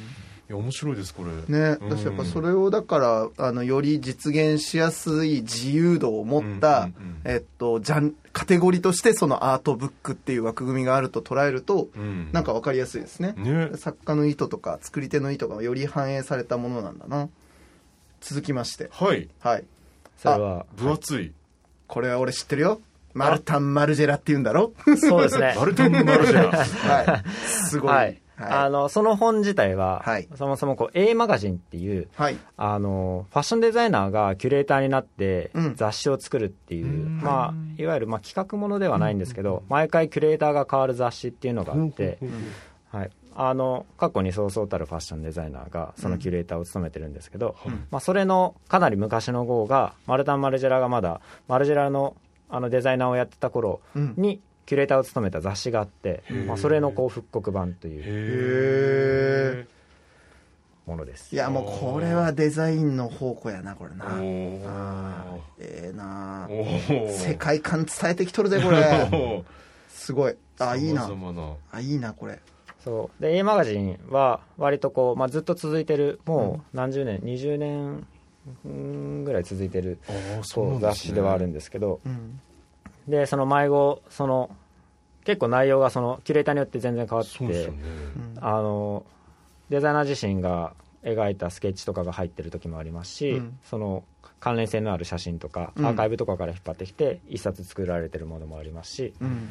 [0.54, 1.32] や面白いですこれ。
[1.32, 1.98] ね、うん。
[1.98, 7.22] 私やっぱそれをだからあのより実現しやすい自由度を持った、うんうんうん。
[7.26, 12.30] えっと、ジャンカテゴリーとしてそのアートブックっていう枠組みがあると捉えると、うん。
[12.32, 13.34] なんか分かりやすいですね。
[13.38, 13.72] ね。
[13.76, 17.30] 作家の意図とか作り手の意図がより反映されたものなんだな。
[18.22, 18.90] 続きまして。
[18.92, 19.28] はい。
[19.40, 19.64] はい。
[20.18, 21.34] それは分厚い。
[21.88, 22.82] これは俺知ってるよ。
[23.14, 24.74] マルタン・マルジェラって言うんだろ？
[24.98, 25.54] そうですね。
[25.60, 26.58] マルタン・マルジェラ。
[26.58, 27.24] はい。
[27.48, 27.92] すごい。
[27.92, 30.28] はい、あのその本自体は、はい。
[30.36, 32.38] そもそもこう A マガジンっていうはい。
[32.58, 35.76] あのファッションデザイナーがキュレーターになってうん。
[35.76, 37.22] 雑誌を作るっていう、うん。
[37.22, 42.20] まあ、いわゆるまあ企画ものではないんですけど、毎回キュレーターが変わる雑誌っていうのがあって、
[42.92, 47.88] はい、あの過去にそうそうたるファッションデザイナーがそのキュレーターを務めてるんですけど、うん。
[47.92, 52.16] まあ、それのかなり昔の号がマルタン・マルジェラがまだマルジェラの
[52.50, 54.14] あのデザイナーをやってた頃うん。
[54.18, 59.68] にキュレーターを務めた雑誌があって、まあ、それのこう復刻版というへ
[60.86, 61.34] ものです。
[61.34, 64.08] いやもうこれはデザインの宝庫やなこれな。
[64.20, 64.62] え
[65.60, 67.10] えー。
[67.10, 69.44] 世界観伝えてきとるでこれ。
[69.90, 70.36] すごい。
[70.60, 71.10] あいいな。
[71.72, 72.40] あいいなこれ。
[72.84, 73.22] そう。
[73.22, 76.20] で A マガジンは割とこう、まあ、ずっと続いてる。
[76.26, 78.06] もう何十年、20年
[78.66, 80.00] うんぐらい続いてる
[80.80, 82.40] 雑誌ではあるんですけどうん
[83.08, 84.50] でその迷子その
[85.26, 87.80] 結構内容がそのキュレーターによって全然変わってそうですよね。
[88.42, 89.06] あの
[89.70, 93.60] デザイナー自身が描いたスケッチとかが入ってる時もありますし、うん。
[93.64, 94.04] その
[94.40, 95.86] 関連性のある写真とか、うん。
[95.86, 99.50] アーカイブとかから引っ張ってきて一冊作られてるものもありますしうん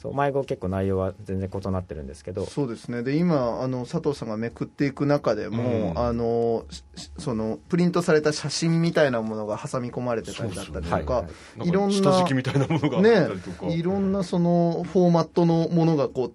[0.00, 2.46] そう迷子結構内容は全然異なってるんですけど。
[2.46, 3.02] そうですね。
[3.02, 5.98] で今あの佐藤さんがめくっていく中でも、うん。
[5.98, 11.26] あのしそのプリントされた写真みたいなものが挟み込まれてたりだったりとか、は
[11.64, 11.70] い。
[11.70, 13.28] ろんな下敷きみたいなものがね。
[13.70, 16.32] いろんなそのフォーマットのものがこ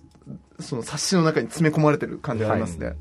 [0.57, 2.97] うその冊子の中に詰め込まれてる感じがありますね、はい。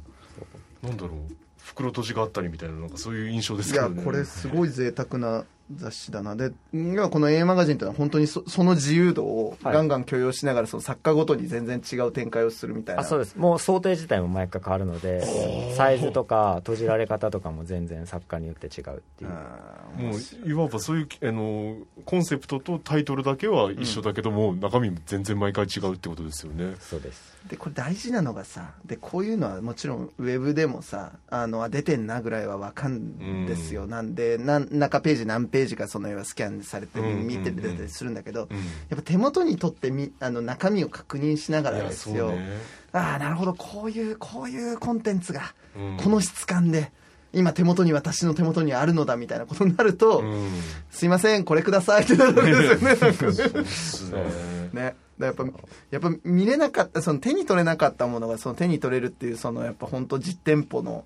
[0.83, 1.19] なんだろう。
[1.63, 4.03] 袋閉じがあったりみたいななんかそういう印象ですいやけどね。
[4.03, 5.45] これすごい贅沢な
[5.77, 6.37] 雑誌だな。
[6.37, 13.03] で要はこの A マガジンってのは本当にそその自由度をはいガンガン許容しながらその作家ごとに全然違う展開をするみたいな。
[13.03, 13.37] あそうです。
[13.37, 19.31] もう想定自体も毎回変わるのでサイズとか閉じられ方とかも全然作家によって違うっていう。
[19.31, 20.15] あーも
[20.47, 26.75] ういわばそういうあのコンセプトとタイトルだけは一緒だけども、中身も全然毎回違うってことですよね。
[26.81, 38.57] そうですでこれ大事なのがさでこういうのはもちろんウェブでもさあのあ出てんなぐらいは分かんですよ、なんでなん中ページ何ページかその要はスキャンされてうん見て出たりするんだけど、うん。
[38.57, 38.63] や
[38.95, 42.59] っぱ手元に取ってみあの中身を確認しながらですよ、ね、
[42.93, 43.55] ああなるほど。
[43.55, 45.97] こういうこういうコンテンツがうん。
[45.97, 46.93] この質感で
[47.33, 50.51] 今手元に私の手元にあるのだみたいなことになると、うん。
[50.91, 54.31] すいませんこれくださいってなるわけですよね。
[54.73, 54.95] ね
[55.27, 55.45] やっぱ
[55.91, 61.05] やっぱ見れなかったその手に取れなかったものがその手に取れるっていうそのやっぱ本当実店舗の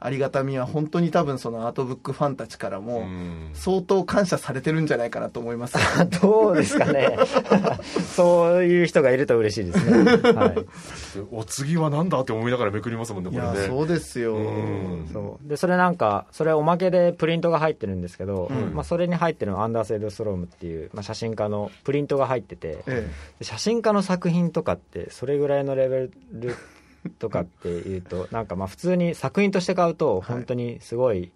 [0.00, 3.50] ありがたみは本当に多分そのアートブックファンたちからもうん。
[3.54, 5.76] 相当感謝されてるんじゃないかなと思います、
[6.20, 7.16] どうですかね。
[8.14, 10.64] そういう人がいると嬉しいですね、はい、で
[11.30, 13.66] お次はなんだって思いながらめくりますもんねいやこれね。
[13.66, 15.08] そうですよ、うん。
[15.12, 15.48] そう。
[15.48, 18.74] でそれなんかそれおまけでプリントが入ってるんですけど、うん。
[18.74, 23.08] まあ、それに入ってるのはアンダーセル・ストロームっていう、まあ、写真家のプリントが入っててえ。
[23.38, 26.56] で写真家の作品とかってそれぐらいのレベル
[27.18, 31.32] とかっていうとなんかまあ普通に作品として買うと本当にすごい、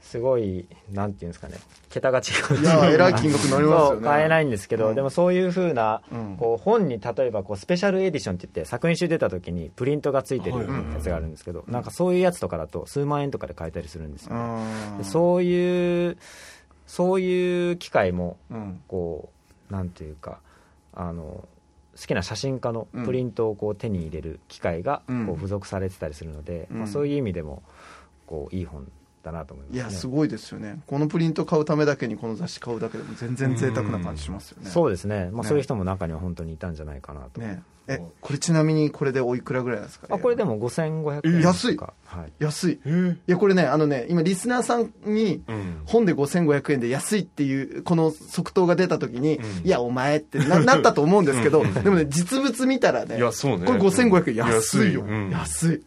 [0.00, 1.54] すごいなんていうんですかね
[1.88, 2.22] 桁が違
[2.52, 2.58] う。
[2.58, 3.90] えいやえらい金額になりますよね。
[3.90, 4.94] そう買えないんですけど、うん。
[4.94, 6.36] でもそういうふうな、うん。
[6.36, 14.98] こう本に例えばこうスペシャルエディションって言って作品集出た時にプリントがついてるはいはいやつがあるんですけど、なんかそういうやつとかだと数万円とかで買えたりするんですよ、うん。
[14.98, 16.16] でそういう
[16.86, 18.80] そういう機会もうん。
[18.86, 19.30] こ
[19.68, 20.38] うなんていうか
[20.94, 21.44] あの
[22.00, 25.26] 好きな写真家のプリントをこう手に入れる機会がうん。
[25.26, 26.78] こう付属されてたりするので、うん。
[26.78, 27.62] まあ、そういう意味でも
[28.26, 28.90] こういい本
[29.22, 30.80] だなと思います、ね、いやすごいですよね。
[30.86, 34.70] このプリント買うためだけにこの雑誌買うだけでも全然贅沢な感じしますよね。
[34.70, 35.48] そうですね、まあ、ね。
[35.48, 40.06] そういう人も中には本当にいたんじゃないかなと、ねえこれちなみにこれでおいくらぐらいなんですか？
[40.10, 41.76] あこれでも5500円安い。
[41.76, 41.92] は
[42.26, 42.80] い、安い。
[42.84, 43.12] えー。
[43.14, 45.80] いやこれねあのね今リスナーさんにうん。
[45.86, 49.66] 本で5500円で安いっていうこの即答が出た時に、うん。
[49.66, 51.74] いやお前ってな なったと思うんですけど、うん。
[51.74, 53.66] でもね実物見たらねいやそうね。
[53.66, 55.30] これ5500円うん安いよ、うん。
[55.30, 55.82] 安い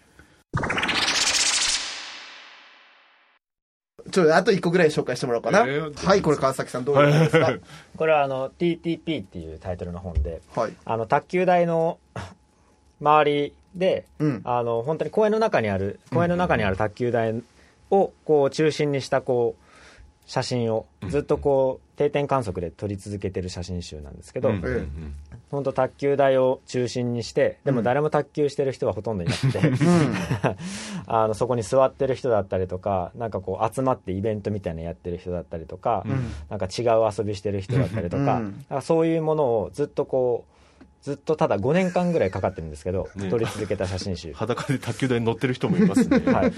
[4.13, 7.60] ちょあと1個ぐらい紹介してもらおうかな、えーはいこれ川崎さんどういうことです
[7.97, 10.73] これはあの TTP っていうタイトルの本でかはい。
[10.86, 11.97] あの卓球台の
[13.02, 14.41] 周りでうん。
[14.43, 17.41] あの本当に公園の中にある公園の中にある卓球台
[17.89, 19.63] をこう中心にしたこう
[20.26, 25.15] 写真をずっとこう定点観測で撮り続けてる写真集なんですけど、うんうんうん
[25.53, 29.59] 本当卓球台を中心にしてでも誰も卓球してる人はほとんどいなくて、
[31.05, 36.31] あのそこに座ってる人だったりとかなんかこう集まってイベントみたいなのやってる人だったりとか、うん。
[36.49, 38.27] なんか違う遊びしてる人だったりとか,、うん。
[38.27, 43.29] なんかそういうものをずっとこうずっとただ5年間ぐらいかかってるんですけど、ね。
[43.29, 46.19] 撮り続けた写真集、裸で卓球台に乗ってる人もいますね。
[46.31, 46.53] はい、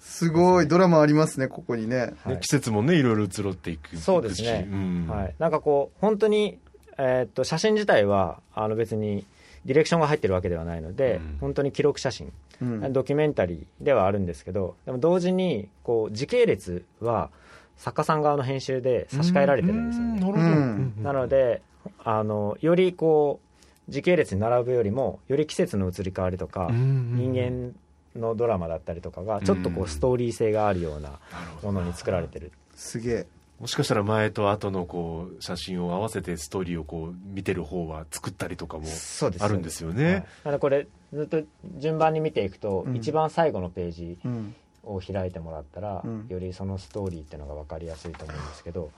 [0.00, 2.14] すごいドラマありますねここにね。
[2.24, 2.34] はい。
[2.34, 4.66] ね季節もねいろいろ移ろっていくそうですね。
[4.68, 4.72] し。
[4.72, 5.06] うん。
[5.08, 6.58] はい、なんかこう本当に、
[6.98, 9.24] えーっと写真自体はあの別に
[9.64, 11.38] ディレクションが入ってるわけではないので、うん。
[11.40, 12.32] 本当に記録写真、
[12.62, 12.92] うん。
[12.92, 17.30] ドキュメンタリーではあるんですけどでも同時にこう時系列は
[17.76, 20.44] 作家さん側の編集で差し替えられてるんですよね、うなるほど。
[20.44, 20.94] うん。
[21.02, 21.62] なので
[22.04, 23.40] あのよりこ
[23.88, 27.74] う時系列に並ぶよりもより季節の移り変わりとか、人間
[28.18, 31.18] のドラマだったりとかがちょっとこうストーリー性があるような
[31.62, 32.52] ものに作られてる。
[32.74, 33.26] すげえ
[33.60, 38.84] もしかしたら前と後のこう写真を合わせてストーリーをこう見てる方は作ったりとかも
[39.40, 40.26] あるんですよはいね。
[40.44, 41.42] なのでこれずっと
[41.78, 42.96] 順番に見ていくと、うん。
[42.96, 44.54] 一番最後のページうん。
[44.84, 46.26] を開いてもらったら、うん。
[46.28, 48.90] よりそのストーリーっていうのが分かりやすいと思うんですけど。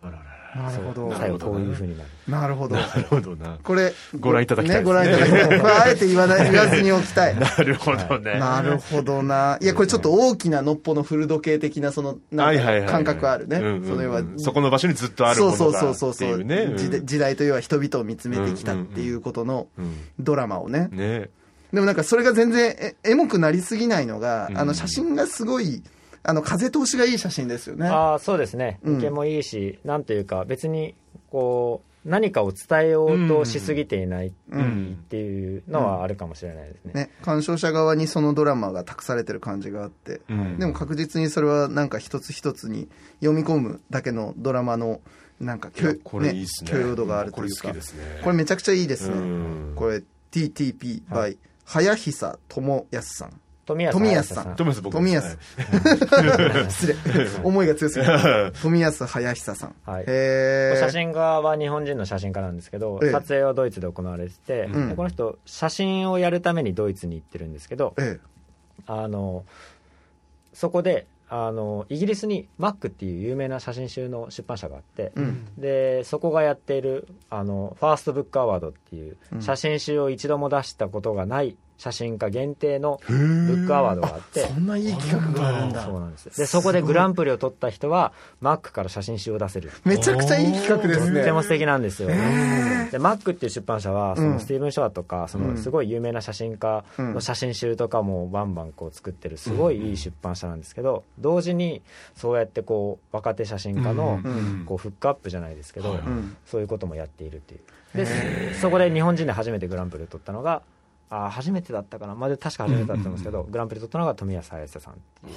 [0.00, 1.14] あららなるほど。
[1.14, 2.10] 最後こういうふうになる。
[2.26, 2.76] なるほど。
[2.76, 3.58] なるほどな。
[3.62, 4.78] これご覧いただきたい。
[4.78, 5.60] ねご覧いただきたい。
[5.60, 7.38] こ れあえて言わない言わずにおきたい。
[7.38, 8.38] なるほどね。
[8.38, 9.58] なるほどな。
[9.60, 13.60] いや、これちょっと大きなのっぽの古時計的な、その、なんか感覚あるね。
[13.86, 16.44] それは、そこの場所にずっとあるもそうそうそうそうそう。
[16.44, 19.94] 時代時代というは人々を見つめてきたっていうことのうん。
[20.18, 20.88] ドラマをね。
[20.92, 21.30] ね。
[21.72, 24.58] でもなんかそれが全然えエモくなりすぎないのが、うん。
[24.58, 25.82] あの写真がすごい、
[26.22, 27.88] あの風通しがいい写真ですよね。
[27.88, 28.80] ああそうですね。
[28.82, 28.96] うん。
[28.96, 30.94] 受けもいいし、なんというか別に
[31.30, 34.98] こう何かを伝えようとしすぎていないうん。
[35.00, 40.58] っていうのはあるかもしれないですね、ね、鑑賞者側にそのドラマが託されてる感じがあって、うん。
[40.58, 42.88] でも確実にそれはなんか一つ一つに
[43.20, 45.00] 読み込むだけのドラマの
[45.40, 45.70] なんか
[46.02, 46.46] これね。
[46.64, 47.68] 許容度があるとこれいうか。
[47.68, 48.20] 好きですね。
[48.22, 49.72] これめちゃくちゃいいですね、うん。
[49.76, 50.02] これ
[50.32, 54.56] TTP は by 早久智康さん富安富安さん。
[54.56, 56.70] 富安僕富安はい。
[56.72, 56.96] 失礼。
[57.44, 60.04] 思いが強すぎる富安早久さん、はい。
[60.78, 63.10] 写真家は日本人の写真家なんですけど、ええ。
[63.10, 64.88] 撮影はドイツで行われてて、うん。
[64.88, 68.18] でこの人写真をやるためにドイツに行ってるんですけどえ
[68.86, 69.44] あの
[70.54, 75.46] そこであのイギリスにマックっていう有名な写真集の出版社があって、えうん。
[75.58, 79.42] でそこがやっているあのファーストブックアワードっていううん。
[79.42, 84.40] 写真集を一度も出したことがない写真家限定のブックアワードがあって。
[84.40, 85.82] そんないい企画があるんだ。
[85.84, 86.36] そうなんです。
[86.36, 89.70] でそこでグランプリを取った人はマックから写真集を出せる。
[89.84, 91.14] めちゃくちゃいい企画ですね。
[91.14, 92.08] とっても素敵なんですよ、
[92.90, 94.32] でマックっていう出版社はそうん。
[94.32, 95.54] のスティーブン・ショアとかそうん。
[95.54, 101.80] のすごい有名な写真家の写真集とかもバンバンこう作ってるすごいいい出版社なんですけど同時に
[102.16, 104.64] そうやってこう若手写真家のうん。
[104.66, 106.36] こうフックアップじゃないですけど、ん。
[106.44, 107.60] そういうこともやっているっていう。
[107.94, 110.62] でそこで日本人で初めてグランプリを取ったのが
[111.10, 115.32] あ初めてだったかな、まあ、で確か初めてだったんですけど、グランプリ取ったのが富安綾瀬さんってい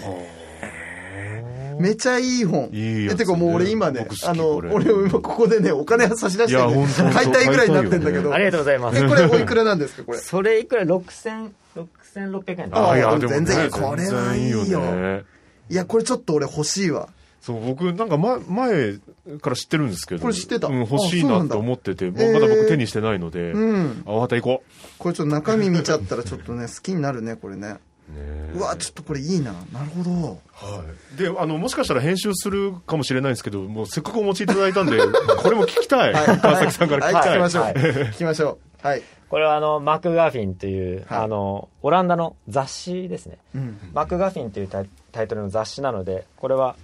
[1.78, 1.82] う。
[1.82, 2.70] めちゃいい本。
[2.72, 3.14] いいやつね。
[3.14, 7.04] えてかもう俺今ねあの、俺今ここでね、お金差し出していやね本当。
[7.04, 8.34] に買いたいぐらいになってんだけど。
[8.34, 9.04] ありがとうございます。
[9.04, 10.18] え、これおいくらなんですか、これ？
[10.18, 14.80] それいくら？6000 6600円だああいやでも全然ねいいこれはいいよ全然いいよ。
[14.82, 15.24] ね
[15.70, 17.08] いや、これちょっと俺欲しいわ。
[17.42, 18.94] そう僕なんか前前
[19.40, 24.04] から知ってるんですけどこれ知ってたうん、欲しいなと思っててもまだ僕手にしてないので、うん。
[24.06, 24.64] あわた行こ
[25.00, 27.78] これちょっと中身見ちゃったらちょっとね、好きになるね、これね。
[28.10, 29.54] う、ねうわ、ちょっとこれいいな。
[29.74, 30.12] なるほど。
[30.54, 30.84] は
[31.16, 35.00] い、であのもしかしたら編集するかもしれないんですけどもうせっかくお持ちいただいたんで
[35.42, 37.64] これも聞きたい、川崎さんから聞きはい、たい、聞きましょう。
[37.64, 38.88] はい聞きましょう。
[38.88, 39.02] はい。
[39.30, 43.80] これはあのマクガフィンという、はいあのオランダの雑誌ですね、うん。
[43.94, 46.76] マクガフィンというタイタイトルの雑誌なのでこれは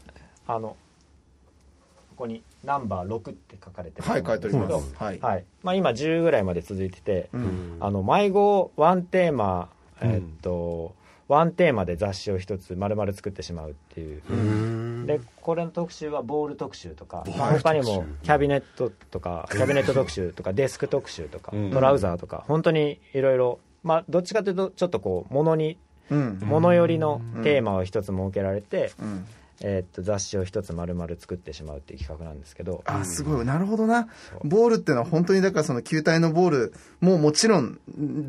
[0.47, 4.95] あのここにナンバー6って書かれてるはい、書いておりまんですす。
[4.95, 5.27] はいけど、。
[5.27, 7.77] はいまあ、今10ぐらいまで続いてて、うん。
[7.79, 9.69] あの迷子ワンテーマ
[10.01, 10.93] えっと、
[11.27, 25.77] ワンテーマで雑誌を一つ丸々作ってしまうっていう、でこれの特集はボール特集とか、まあ他にもキャビネットとかキャビネット特集とかデスク特集とか、うんトラウザーとか本当にいろいろまあどっちかというとちょっとこう物に
[26.09, 26.39] うん。
[26.41, 29.25] 物寄りのテーマを一つ設けられて、うん。
[29.61, 33.45] えーっと雑誌を一つ丸々作ってしまうっていう企画なんですけど、あ、すごい。
[33.45, 34.07] なるほどな。
[34.43, 37.79] ボールっていうのは本当にだからその球体のボールももちろん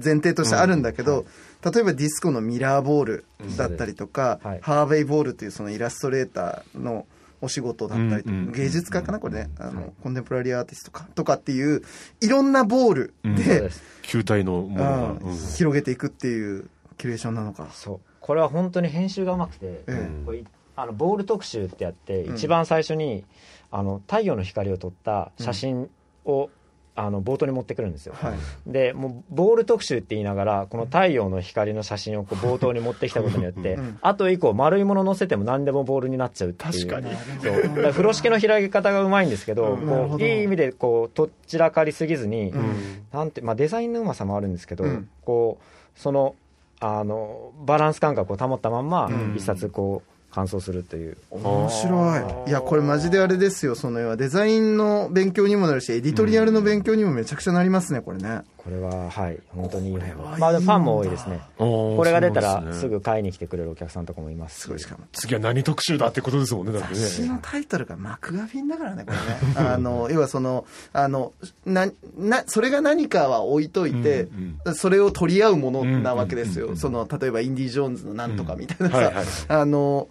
[0.02, 1.26] 前提としてあるんだけど、
[1.64, 3.24] 例えばディスコのミラーボール
[3.56, 4.60] だったりとか、はい。
[4.62, 7.06] ハーベイボールっていうそのイラストレーターの
[7.40, 11.82] お仕事だったり芸術家かなこれね、あの、コンテンポラリーアーティストか、とかっていう、
[12.20, 12.48] いろん。
[12.52, 13.70] なボールで、
[14.02, 17.68] 球体のものが、広げていくっていうキュレーションなのか。
[17.72, 18.00] そう。
[18.20, 20.24] これは本当に編集がうまくて、ええ。
[20.24, 20.42] これ
[20.78, 22.34] あのボール特集ってやって、うん。
[22.36, 23.24] 一番最初に
[23.72, 25.90] あの太陽の光を撮った写真
[26.24, 26.50] を、
[26.94, 28.38] あの冒頭に持ってくるんですよ、はい。
[28.66, 33.98] でもうボール特集って言いながらこの太陽の光の写真をこう 冒頭に持ってきたことによって、うん。
[34.02, 36.86] あと以降丸いもの載せても何でもボールになっちゃうっていう。
[36.88, 37.14] 確かに。
[37.40, 37.62] そう。
[37.62, 39.86] だから風呂敷の開け方がうまいんですけど,、うん。
[39.86, 42.74] こういい意味でこうとっちらかりすぎずに、うん。
[43.12, 45.08] なんてまあ、デザインのうまさもあるんですけど、うん。
[45.24, 46.34] こうその
[46.80, 49.34] あのバランス感覚を保ったまんまうん。
[49.36, 52.50] 一冊こう完走するという、面白い。
[52.50, 53.74] いや、これマジであれですよ。
[53.74, 58.42] その要はデザインの勉強にもなるし、エディトリアルの勉強にもめちゃくちゃなりますね、これね。
[58.68, 59.88] これははい本当に。
[59.88, 61.40] いいこれはいいんだまあでもファンも多いですね。
[61.56, 64.60] ここれが出たらすぐ買いに来てくれるお客さんとかもいます。
[64.60, 64.98] すごい、しか。
[64.98, 65.04] も。
[65.12, 69.68] 次は何特集だってことですもんねだって雑誌のねタイトルがマクガフィンだからね、これね。
[69.70, 71.32] あの、 要はその、あの、
[71.64, 74.28] な、な、それが何かは置いといて、
[74.74, 76.76] それを取り合うものなわけですよ。
[76.76, 78.96] その、例えばインディ・ジョーンズのなんとかみたいなさ。
[78.98, 80.08] はいはい、あの、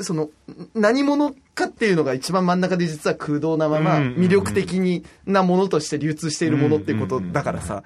[0.00, 0.28] その、
[0.74, 7.82] 何者かっていうのが一番真ん中で実は空洞なまま、魅力的になものとして流通しているものっていうことだからさ、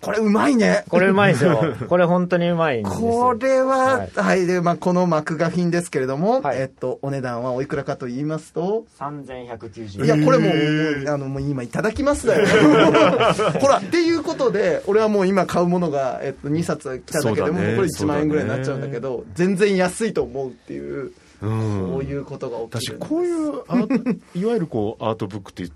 [0.00, 0.84] これうまいね。
[0.88, 1.74] これうまいですよ。
[1.88, 3.10] これ本当にうまいんですよ。
[3.10, 4.10] これは、はい。
[4.14, 6.58] はい、で、まあ、このマクガフィンですけれども、はい。
[6.58, 12.46] えっと、お値段はおいくらかと言いますと、3190いや、円これもう、あの、もう今いただきますだよ。
[13.60, 21.88] ほら、っていうことで、俺はもう今買うものが、えっと、2冊来ただけでも、これ1万円ぐらいになっちゃうんだけど、全然安いと思うっていう、うん。
[21.92, 22.98] そういうことが起きる。
[22.98, 25.68] 私こういうアートいわゆるこうアートブックって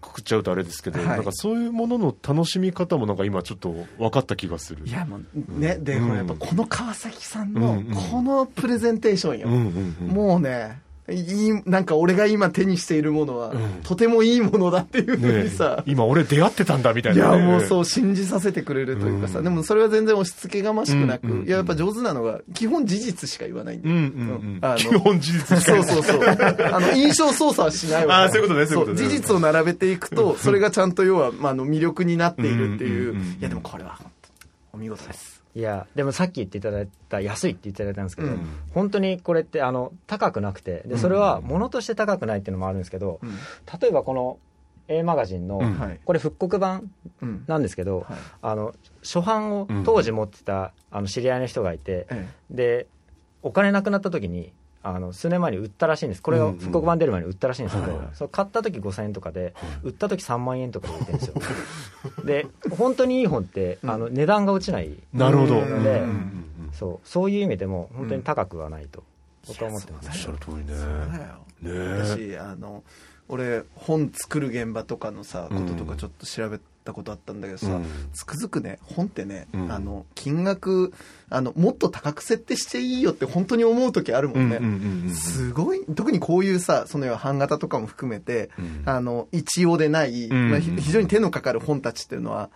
[0.00, 1.08] くくっちゃうとあれですけど、はい。
[1.08, 4.86] なんかそういうものの楽しみ方もなんか今ちょっと分かった気がする。
[4.86, 9.48] いや、もう、ね、で、うんこれやっぱこの川崎さんのこのプレゼンテーションよ。
[9.48, 10.08] うんうんうん。
[10.08, 10.80] もうね、
[11.12, 13.82] いい、なんか俺が今手にしているものは、うん。
[13.82, 19.44] とてもいいものだっていうふうにねさ、今俺出会ってたんだみたいいな、ね、や、もうそう、信じさせてくれるというかさ、うん。
[19.44, 23.94] でもそれは全然押し付けがましくなく、うんうんうんいや、やっぱ上手なのが、基本事実しか言わないんだよ。
[23.94, 24.12] うんうんう
[24.56, 24.58] ん。
[24.62, 26.20] あの基本事実しかそうそうそう。
[26.72, 29.08] あの、印象操作はしないわけあーそういうことねそういうことね。
[29.08, 33.10] 事実を並べていくと、それがちゃんと要は、まあ、あの、魅力になっているっていう。
[33.10, 33.98] うんうんうんうんいや、でもこれは、
[34.72, 35.33] お見事です。
[35.56, 38.46] いやでもさっき言っていただいた安いって言っていただいたんですけど、うん。
[38.72, 43.30] 本当にこれってあの高くなくてでそれは物として高くないっていうのもあるんですけど、うん。
[43.80, 44.38] 例えばこの
[44.88, 45.78] A マガジンの、うん。
[45.78, 46.00] はい。
[46.04, 46.90] これ復刻版
[47.22, 47.44] うん。
[47.46, 48.06] なんですけど、はい。
[48.42, 49.84] あの初版をうん。
[49.84, 52.28] 当時持ってたあの知り合いの人がいて、え。
[52.50, 52.86] で
[53.42, 54.52] お金なくなった時に
[54.84, 56.22] あの数年前に売ったらしいんです。
[56.22, 56.58] これをうんうん。
[56.58, 61.34] 復刻版出る前に売ったらしいんですけど、はいはいそう買った時5000円とかで、売った時3万円とかで売ってるんですよ。
[62.24, 64.92] で本当にいい本ってあの値段が落ちない。
[65.12, 65.54] なるほど。
[65.54, 69.04] で、うんうんうんそうそういう意味でも本当に高くはないと
[69.46, 70.64] 僕は思ってます、おっしゃる通りね。
[70.74, 71.34] そうだよ。
[71.62, 72.02] ねえ。
[72.02, 72.82] 私あの
[73.28, 77.84] 俺本作る現場とかのさうんこととかちょっと調べたことあったんだけどさ、うん。
[78.12, 79.72] つくづくね本ってね、うん。
[79.72, 80.92] あの金額
[81.30, 88.82] あのもっと高く設定していいよって本当に思う時あるもんね、うんうんうんうんすごい特にこういうさその要は版型とかも含めて、うん。
[88.84, 90.50] あの一応でない、うん。
[90.50, 92.50] まあ、ひ非常に手のかかる本たちっていうのは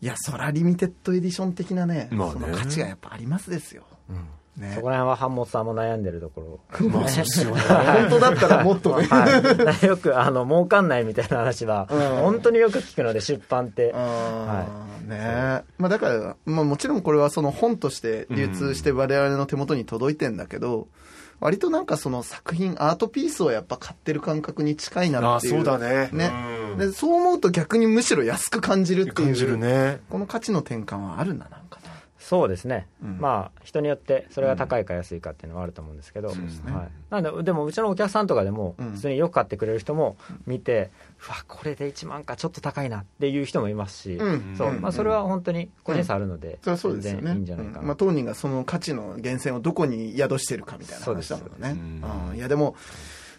[0.00, 2.32] いやそらリミテッドエディション的なね,、まあね。
[2.34, 4.16] その価値がやっぱありますですよ、うん
[4.56, 4.72] ね。
[4.74, 6.88] そこら辺は版元さんも悩んでるところ。
[6.88, 7.60] まあそうっすよね。
[7.68, 11.98] 本当だったらもっとね、はい、よくあの儲かんないみたいな話は、うん。
[12.22, 20.88] 本当によく聞くので出版って、あーねまあ、だから、まあ、もちろんこれはその本として流通して我々の手元に届いてんだけど、
[21.40, 25.56] 割となんかその作品アートピースをやっぱ買ってる感覚に近いなああ、っていう。
[25.56, 26.08] そうだね。
[26.12, 26.30] ね。
[26.72, 26.78] うん。
[26.78, 29.14] でそう思うと逆にむしろ安く感じるっていう。
[29.14, 30.00] 感じるね。
[30.08, 31.83] この価値の転換はあるんだなんかな
[32.24, 33.18] そうですね、うん。
[33.18, 36.72] まあ人によってそれが高いか安いかっていうのはあると思うんですけど、そうですね。
[36.72, 38.90] はい、なんででもうちのお客さんとかでもうん。
[38.92, 40.16] 普通によく買ってくれる人も
[40.46, 40.90] 見て、
[41.26, 44.54] うわこれで1万かちょっと高いなっていう人もいますし、うん。
[44.56, 44.68] そう。
[44.70, 44.80] うん。
[44.80, 47.20] まあ、それは本当に個人差あるので、それはそうですよね。
[47.20, 47.86] 全然いいんじゃないかな、うん。
[47.88, 51.50] まあ、当人がその価値の源泉をどこに宿してるかみたいな話だもんね。
[51.50, 51.80] そうです
[52.30, 52.36] うん。
[52.36, 52.76] いやでも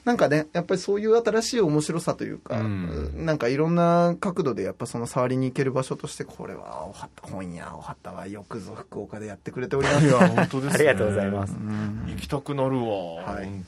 [0.06, 10.90] なんかねやっぱりそういう新しい面白さというか、うんなんかいろんな角度でやっぱその触りに行ける場所としてこれは青はった本屋青はったはよくぞ福岡でやってくれておりますいや、本当ですね。
[10.90, 12.84] ありがとうございますうん行きたくなるわ。
[13.24, 13.66] はい本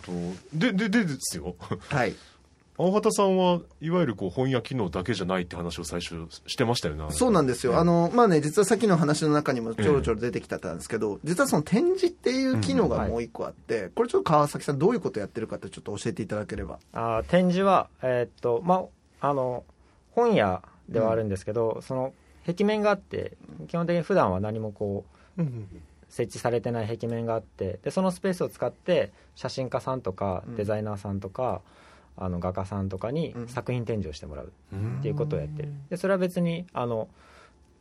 [0.53, 0.57] 当。
[0.57, 1.55] で、で、でですよ。
[1.89, 2.15] はい
[2.79, 7.05] 青畑さんはいわゆるこう翻訳機能だけじゃないって話を最初してましたよね。
[7.09, 7.79] そうなんですよ。
[7.79, 16.77] あの、まあね、実はさっきの話の中にもちょろちょろ出てきたんですけど、実はその展示っていう機能がもう一個あって、これちょっと川崎さんどういうことやってるかってちょっと教えていただければ。
[16.93, 18.85] あー展示は、えーっとま
[19.21, 19.63] あ、あの
[20.11, 22.13] 本屋ではあるんですけど、その
[22.45, 23.33] 壁面があって
[23.67, 25.03] 基本的に普段は何もこ
[25.37, 25.67] ううん。
[26.09, 30.55] 設置されてない壁面があってでそのスペースを使って写真家さんとかうん。
[30.55, 31.61] デザイナーさんとか、
[32.17, 33.47] あの画家さんとかにうん。
[33.47, 34.97] 作品展示をしてもらううん。
[34.99, 35.69] っていうことをやってる。
[35.89, 37.07] でそれは別にあの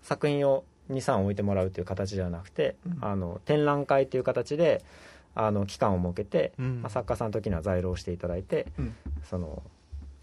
[0.03, 2.99] 作品を23置いてもらうという形ではなくて、うん。
[3.01, 4.85] あの展覧会という形で
[5.35, 6.83] あの期間を設けて、うん。
[6.83, 8.95] まあ、作家さんの時には在庫をしていただいて、うん。
[9.29, 9.63] その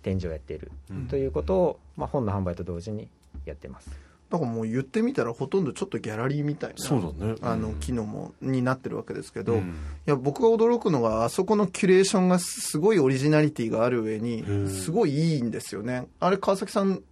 [0.03, 1.07] 展示をやっているうん。
[1.07, 3.09] ということを、まあ、本の販売と同時に
[3.45, 3.89] やってます
[4.33, 6.75] だからもう言ってみたらほとんどちょっとギャラリーみたいな。
[6.77, 7.35] そうだね。
[7.43, 9.75] あの、機能も、になってるわけですけど、いうん
[10.07, 16.07] や、僕が驚くのは、あそこのキュレーションがすごいオリジナリティがある上にん、すごいいいんですよね。
[16.19, 17.03] あれ、川崎さん、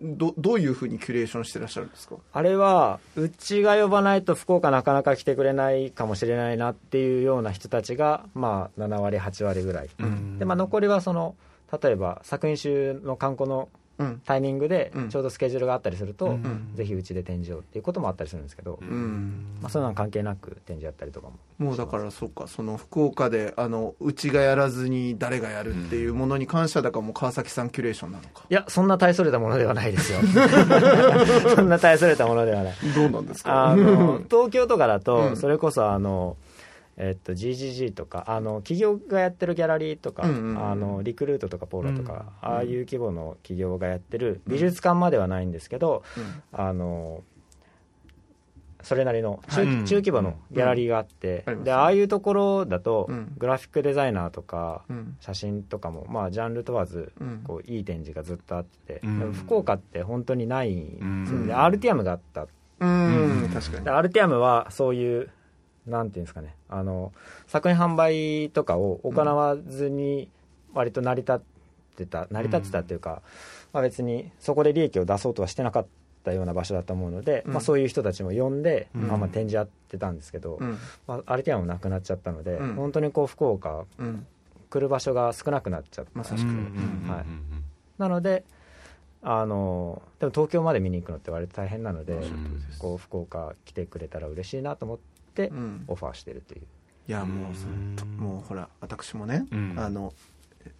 [0.00, 2.16] ど、どういうふうにキュレーションしてらっしゃるんですか？
[2.32, 11.34] あれはうちが呼ばないと福岡なかなか来てくれないかもしれないなっていうような人たちが、まあ、7割8割ぐらい、うんでまあ、残りはその
[11.82, 13.79] 例えば作品集の観光のうん。
[14.24, 15.08] タイミングでうん。
[15.08, 16.70] ちょうどスケジュールがあったりすると、うん。
[16.74, 19.58] ぜひうちで展示をっていうこともあったりするんですけど、うん。
[19.60, 21.34] まあ、そういうのは関係なく展示やったりとかも。
[21.58, 28.44] もうだからそうかその福岡であのうちがやらずに誰がやるっていうものに関してはだからもう川崎さんキュレーションなのか。
[28.48, 30.20] いやそんな大それたものではないですよ。
[31.54, 32.74] そんな大それたものではない。
[32.94, 35.36] どうなんですあの東京とかだうとん。
[35.36, 36.36] それこそあの、
[36.96, 40.70] えっと、GGG とかあの企業がやってるギャラリーとか、うんうんうん。
[40.70, 46.02] あのリクルートとかポーラとか、うんああいう規模の企業がやってる美術館まではないんですけど、
[46.52, 47.22] あの
[48.82, 49.84] それなりの中,、はい。
[49.84, 51.64] 中規模のギャラリーがあって、うんありますね。
[51.64, 53.32] でああいうところだと、うん。
[53.38, 55.16] グラフィックデザイナーとか、うん。
[55.20, 57.40] 写真とかも、まあ、ジャンル問わず、うん。
[57.44, 59.00] こういい展示がずっとあって、
[59.32, 61.46] 福岡って本当にないうん。
[61.46, 62.46] で RTM があった。
[62.80, 65.30] うん、うん確かにで RTM はそういう
[65.86, 66.54] なんていうんですかね。
[66.68, 67.12] あの
[67.46, 70.28] 作品販売とかを行わずに
[70.74, 71.40] 割と成り立っ
[71.96, 73.22] てた成り立ってたっていうか、
[73.72, 75.86] まあ、別にそこで利益を出そうとはしてなかっ
[76.24, 77.52] たような場所だと思うので、うん。
[77.52, 79.08] まあ、そういう人たちも呼んで、うん。
[79.08, 80.78] まあ、まあ展示やってたんですけど、うん。
[81.06, 82.74] まあ、RTM もなくなっちゃったので、うん。
[82.74, 84.26] 本当にこう福岡うん。
[84.70, 87.24] 来る場所が少なくなっちゃった、まさしく、はい。
[87.98, 88.44] なので
[89.22, 94.98] あのでも東京まで見に行くのって割と大変なので、うんこう福岡来てくれたら嬉しいなと思っ
[95.30, 95.84] てうん。
[95.88, 96.62] オファーしてるという、
[97.08, 99.74] いやもうもうほら私もね、うん。
[99.78, 100.12] あの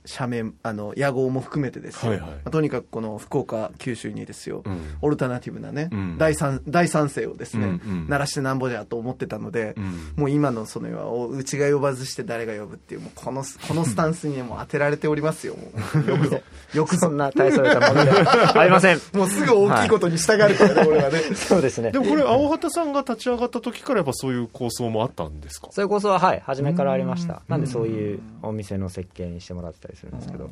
[0.04, 2.30] 社名あの屋号も含めてですよ、はいはい。
[2.30, 4.80] まあとにかくこの福岡九州にですよ、うん。
[5.02, 6.18] オルタナティブなね、うん。
[6.18, 8.08] 第三第三世をですね、うんうん。
[8.08, 10.12] 鳴らしてなんぼじゃと思ってたので、うん。
[10.16, 15.54] もう今のそのおうちが呼ばずして誰が呼ぶっていうもうこの このスタンスにもう当てられておりますよ
[16.08, 16.40] よくぞ
[16.74, 19.00] よくぞそんな大それたものでは ありません。
[19.12, 21.90] もうすぐ大きいことに従うからね、俺はねそうですね。
[21.92, 25.68] でもこれ青畑さんが立ち上がった時からやっぱそういう構想もあったんですか？
[25.72, 27.42] それこそははい初めからありました。
[27.48, 30.50] なんでそういうお店の設計にしてもらってたりするんですけど。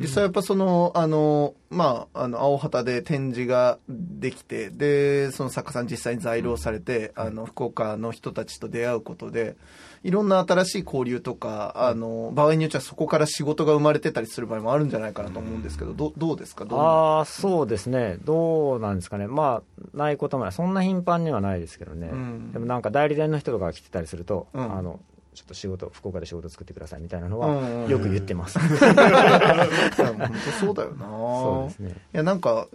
[0.00, 9.56] 実際やっぱその、あの、まあ、あの、青旗で展示ができて、で、その作家さん実際に在労されて、あの、福岡の人たちと出会うことで、
[10.04, 16.64] いろんな新しい交流とか、あの、場合によってはそこから仕事が生まれてたりする場合もあるんじゃないかなと思うんですけど、どどうですか？
[16.64, 18.18] どうああそうですね。
[18.24, 19.26] どうなんですかね。
[19.26, 20.52] まあないこともない。
[20.52, 22.52] そんな頻繁にはないですけどね、うん。
[22.52, 24.62] でもなんか代理店の人とかが来てたりすると、うん。
[24.62, 25.00] あの
[25.36, 27.84] ちょっと仕事福岡で仕事作ってくださいみたいなのうんうんうん。
[27.84, 31.06] はよく言ってます、 本当そうだよな。
[31.06, 31.90] そうですね。
[32.14, 32.68] いやなんか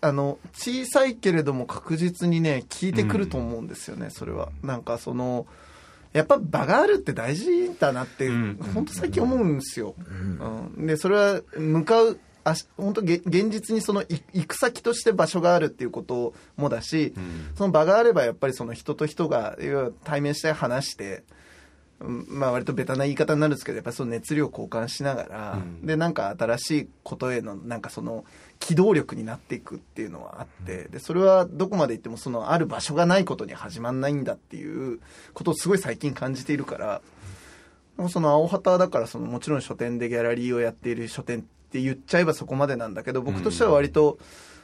[0.00, 4.48] あの小さいけれども確実にね聞いてくると思うんですよね、それは。
[4.62, 5.46] なんかその
[6.14, 7.46] やっぱ場があるって大事
[7.78, 8.58] だなって、うん。
[8.74, 9.94] 本当最近思うんですよ、
[10.76, 10.86] うん。
[10.86, 17.12] でそれは向かうあし本当げ現実にそのい行く先として場所があるっていうこともだし、
[17.54, 19.58] その場があればやっぱりその人と人が
[20.04, 21.41] 対面して話してうん
[22.02, 25.86] まあ割とベタな言い方になるんですけどやっぱりその熱量を交換しながら、うん。
[25.86, 28.24] でなんか新しいことへのなんかその
[28.58, 35.00] 機動力になっていくっていうのはあってでそれはどこまで行ってもそのある場所がないことに始まんないんだっていう
[35.34, 37.02] ことをすごい最近感じているから
[38.08, 44.18] その青旗だからそのもちろん書店でギャラリーをやっている書店って言っちゃえばそこまでなんだけど僕としては割と、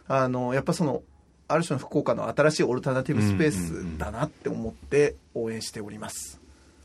[0.09, 1.03] あのやっぱその
[1.47, 6.41] ある種の福岡の新しいオルタナティブスペースだなって思って応援しております。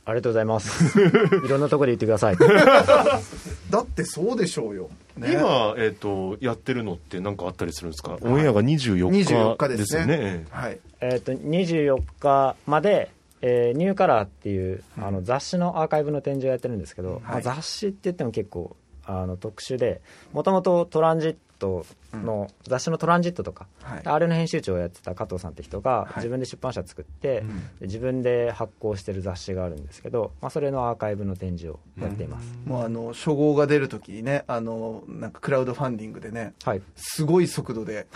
[0.06, 0.98] ありがとうございます。
[1.44, 2.36] いろんなところで言ってください。
[3.70, 4.90] だってそうでしょうよ。
[5.16, 10.44] ね、今、えっとやってるのって何かあったりするんですか、オンエアが24日24日でですすね。
[10.50, 10.78] はい。
[11.00, 18.76] えっと24日まで、えーニューカラーっていうあの雑誌のアーカイブの展示をやってるんですけど、まあ、雑誌って言っても結構
[19.06, 20.00] あの特殊で
[20.32, 24.02] もともとトランジットの、雑誌のトランジットとか、はい。
[24.04, 26.16] あれの編集長をやってた加藤さんって人がい。
[26.16, 27.42] 自分で出版社作って、
[27.80, 36.82] で自分で発行してる雑誌があるんですけど、まあ、それのアーカイブの展示をやっています、もうあの初号が出るときにねあのなんかクラウドファンディングでねはい。
[36.96, 38.06] すごい速度で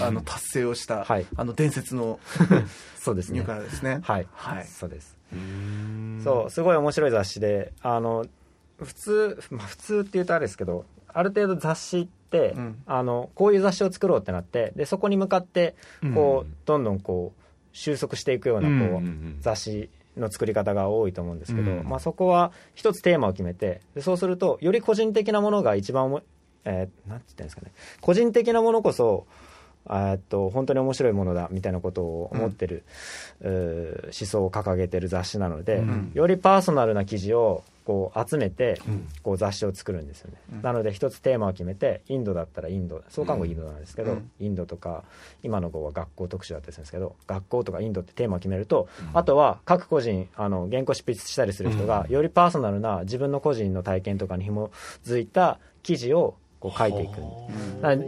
[0.00, 1.26] あの達成をした、はい。
[1.36, 2.20] あの伝説の
[2.98, 3.38] そうですね。
[3.38, 4.00] ニューカラーですね。
[4.02, 4.66] はい、はい。
[4.66, 5.16] そうです。
[5.32, 6.20] うん。
[6.22, 8.26] そうすごい面白い雑誌であの
[8.78, 12.82] 普通、まあ、普通って言うとあれですけどある程度雑誌って、うん。
[12.86, 15.74] あのこういう雑誌を作ろうってなってでそこに向かって
[16.14, 19.36] こう、うんどんどんこう収束していくようなこう、うんうんうん。
[19.40, 21.88] 雑誌の作り方が多いと思うんですけど、うん。
[21.88, 26.22] まあ、そこは一つテーマを決めてでそうするとより個人的なものが一番おも
[26.64, 27.72] えーなんて言ったらいいんですかね。
[28.00, 29.26] 個人的なものこそ
[29.86, 32.82] えーっと本当に面白いものだみたいなことを思ってる、
[33.40, 36.10] うー思想を掲げてる雑誌なので、ん。
[36.14, 39.08] よりパーソナルな記事をこう集めて、うん。
[39.22, 40.62] こう雑誌を作るんですよね、うん。
[40.62, 44.30] なので一つテーマを決めてインドだったらインド創刊号インドなんですけど、うん。
[44.38, 45.04] インドとか
[45.42, 54.70] 今の号は学校特集だったりするんですけど学校とかインドってテーマを決めると、あとは各個人あの原稿執筆したりする人が、よりパーソナルな自分の個人の体験とかに紐
[55.02, 57.12] づいた記事をこう書いていく。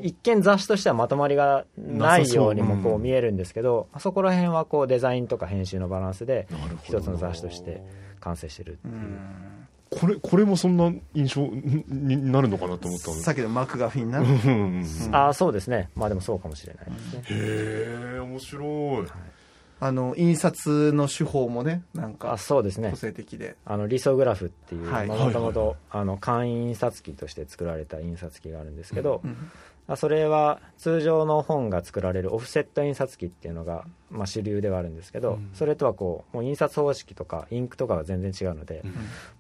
[0.03, 6.49] 一見雑誌としてはまとまりがないようにもこう見えるんですけど、あそこら辺はこうデザインとか編集のバランスで
[6.83, 7.83] 一つの雑誌として
[8.19, 8.95] 完成してるっていう
[9.91, 14.21] これこれもそんな印象になるのかなと思ったのさっきのマクガフィンな。
[14.21, 15.89] うんうんああそうですね。
[15.97, 17.23] まあでもそうかもしれないですね。
[17.29, 19.07] へえ面白い。
[19.83, 22.91] あの、印刷の手法もね、なんあか、そうですね。
[22.91, 23.57] 個性的で。
[23.65, 25.07] あのリソグラフっていうはい。
[25.07, 25.77] もともと
[26.21, 29.51] 簡易印刷機として作られた印刷機があるんですけど、うん
[29.91, 38.85] あそれは通常の本が作られるオフセット印刷機っていうのが、まあ、主流ではあるんですけど、それとはこうもう印刷方式とかインクとかが全然違うので、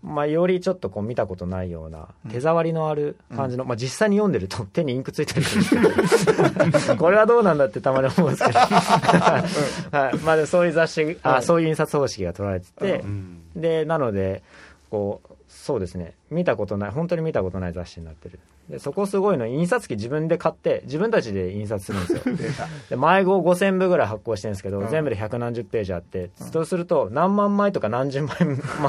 [0.03, 10.18] まあ、よりちょっとこう見たことないような手触りのある感じの、まあ、実際に読んでると手にインクついたりするんですけど これはどうなんだってたまに思うんですけど、はい。
[10.18, 13.42] まあ、そういう雑誌あそういう印刷方式が取られてて、うん。
[13.55, 14.42] でなので
[14.90, 16.14] こうそうですね。
[16.30, 18.40] 見たことない本当に見たことない雑誌になってる
[18.71, 22.66] でそこすごいの印刷機自分で買って自分たちで印刷するんですよ。
[22.89, 24.89] で迷子を5000部ぐらい発行してるんですけど、うん。
[24.89, 28.37] 全部で百何十ページあって、そうすると何万枚とか何十万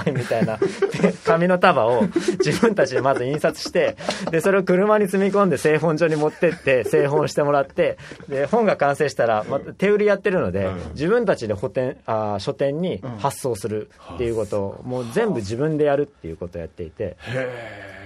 [0.06, 0.60] 枚みたいな
[1.26, 2.04] 紙の束を
[2.44, 3.96] 自分たちでまず印刷して
[4.30, 7.98] でそれを車に積み込んで製本所に持ってって製本してもらって
[8.30, 10.80] で本が完成したら、また手売りやってるので、うん。
[10.94, 17.18] 自分たちで補填あー書店に発送するっていうことを、もう全部自分でやるっていうことをやっていて、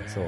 [0.08, 0.24] そう。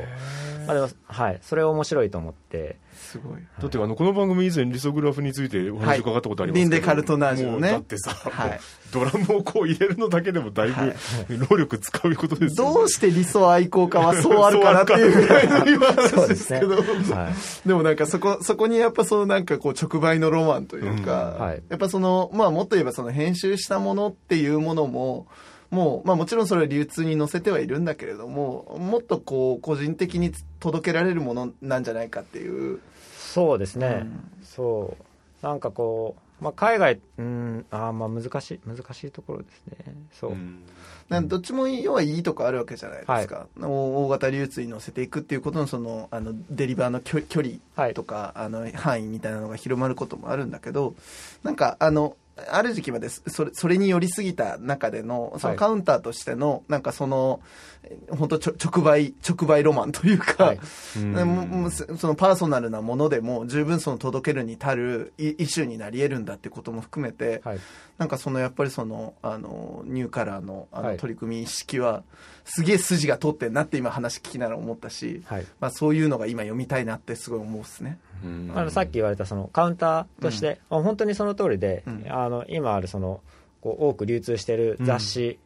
[0.68, 2.78] まあ、でもはいそれ面白いと思って。
[2.94, 3.42] すごい。
[3.60, 8.60] だってあのこの番組以前リソグラフについてお話伺ったことありますけど、はいリンデカルトナージュもうだってさ、はい。
[8.92, 10.96] ドラムをこう入れるのだけでもだいはい。
[11.28, 16.76] ぶ労力使うことですよね、どうして理想愛好家はそうあるかなっていうぐらいの今そう話ですすけど。
[16.76, 17.68] はい。
[17.68, 21.42] でもなんかそこ、そこにやっぱそのなんかこう直売のロマンというか、うん。
[21.42, 21.64] はい。
[21.70, 25.28] やっぱその、まあもっと言えばその編集したものっていうものも、
[25.70, 32.80] もう、まあもちろんそれは流通に載せてはいるんだけれども、もっとこう個人的に届けられるものなんじゃないかっていう。
[33.18, 34.30] そうですね、うん。
[34.44, 35.46] そう。
[35.46, 39.96] なんかこう、まあ、海外うんあーまあ難しい難しいところですね。
[40.12, 40.64] そう、うん。
[41.10, 50.96] なんどっちも要はいいとこあるわけじゃないですか、大大型流通に乗せていくっていうことのそのあのデリバーの距距離とか、あの範囲みたいなのが広まることもあるんだけど
[51.44, 52.16] なんかあの
[52.50, 57.42] ある時期までそれそれに寄りすぎた中でのそのはいカウンターとしてのなんかその
[57.84, 60.58] え本当直売直売ロマンというか、はい。
[60.98, 67.60] うそそのパーソナルなものでも十分その届けるに足るイイシューになり得るんだってことも含めて、はい。
[67.98, 70.94] なんかそのやっぱりそのあのニューカラーのあはい。
[70.94, 72.04] の取り組み意識は
[72.46, 75.46] すげえ筋が通ってんなって今話聞きながら思ったし、はい。
[75.60, 78.00] まあ、そういうのが今読みたいなってすごい思うっすね。
[78.24, 78.52] うん。
[78.56, 82.06] あのさっき言われたそのカウンターとして、あ本当にその通りで、うん。
[82.10, 83.22] あの今あるその
[83.62, 85.40] こう多く流通している雑誌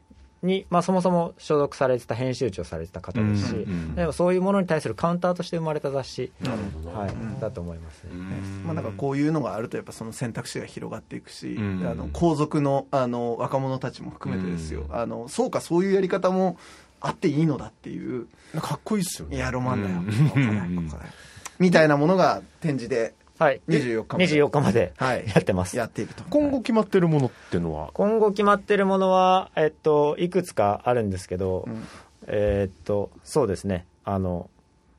[0.43, 6.97] に、まあ、そもそも所属されてた編集長されてた方ですし、うんうんでもそういうものに対するカウンターとして生まれた雑誌、なるほど。
[6.97, 7.39] はいん。
[7.39, 8.11] だと思いますね。
[8.13, 8.63] うん。
[8.65, 11.85] まあ、なんかこういうのがあるとやっぱその選択肢が広がっていくし、うん。
[11.85, 14.95] あの皇族のあの若者たちも含めてですよ、うん。
[14.95, 16.57] あのそうかそういうやり方も
[17.01, 18.27] あっていいのだっていう。
[18.61, 19.35] かっこいいっすよね。
[19.35, 20.29] いやロマンだよ、うん。
[20.29, 21.13] ここだよここだよ
[21.61, 24.25] みたいなものが展示ではい、24日まで。
[24.25, 25.25] 24日まではい。
[25.27, 25.75] やってます。
[25.75, 26.23] やっていると。
[26.29, 31.83] 今後決まってるものっていうのは、今後決まってるものは、えっと、いくつかあるんですけど、うん。
[32.27, 34.51] えっと、そうですね、あの、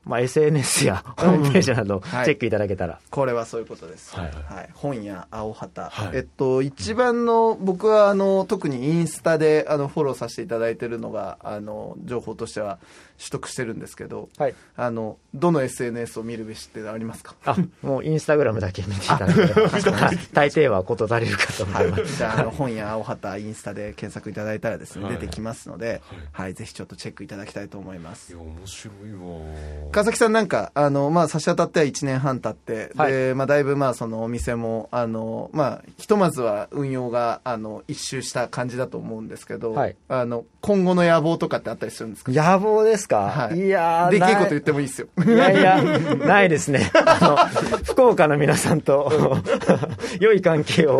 [0.05, 2.27] まあ、SNS やホームページなどチはい。
[2.27, 4.13] ェックいただけたら、これはそういうことです。
[4.15, 4.31] はい
[4.73, 6.17] 本屋青旗、はい。
[6.17, 12.79] えっと、一番の、僕は、あの、特にインスタで、あの、フォローさせていただいてるのが、あの、情報としては
[13.17, 14.55] 取得してるんですけど、はい。
[14.75, 17.35] あの、どの SNS を見るべしってありますか？
[17.45, 19.35] あ、もうインスタグラムだけ見ていただい
[20.33, 22.17] 大抵は事足りるかと思います。
[22.17, 25.13] じゃあ、あの、本屋青旗インスタで検索いただいたらですね、はい。
[25.13, 26.01] 出てきますので、
[26.31, 28.33] はい、ぜひちょっとチェックいただきたいと思います。
[28.33, 28.35] い。
[28.35, 33.11] や面白いわ川崎さんなんか、あの、まあ、差し当たっては1年半経って、はい。
[33.11, 39.95] で、まあ、だいぶ、まあ、そのお店も、あの、まあ、ひとまずは運用が、あの、一周した感じだと思うんですけど、はい。
[40.09, 42.31] あの、今後の野望とかってあったりするんですか？
[42.31, 43.59] 野望ですか、はい。
[43.59, 45.07] い、やーでけえなこと言ってもいいですよ。
[45.25, 46.91] いやいや、ないですね。
[46.95, 47.37] あの、
[47.83, 49.39] 福岡の皆さんと、
[50.19, 50.99] 良い関係を。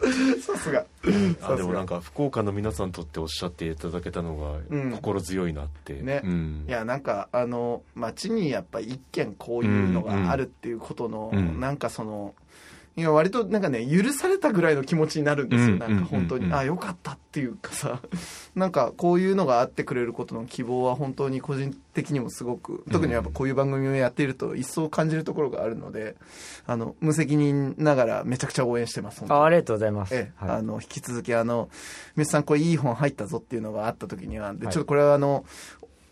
[0.40, 0.86] さすが。
[1.42, 4.90] あでもなんか福岡の皆さんにとっておっしゃっていただけたのうん。
[4.90, 6.22] が心強いなって、ね。
[6.24, 6.64] うん。
[6.66, 11.60] いや、なんか、あの、街にやっぱ一軒こういうのがあるっていうことの、うん。
[11.60, 12.34] なんかその、
[12.96, 15.72] いや、割となんかね、許されたぐらいの気持ちになるんですよ。
[15.74, 18.00] うんなんか本当に、うんあ、よかったっていうかさ、
[18.54, 26.16] なんかこういうのがあってくれることの希望は本当に個人的にもすごく、特にやっぱこういう番組をやっていると一層感じるところがあるので、
[26.66, 29.24] あの、無責任ながらめちゃくちゃ応援してます。
[29.28, 30.14] あありがとうございます。
[30.14, 30.56] ええ、はい。
[30.58, 31.68] あの、引き続き、あの、
[32.16, 34.74] ミスさん、これいい本入ったぞっていうのがあった時には、で、はい。
[34.74, 35.44] ちょっとこれはあの、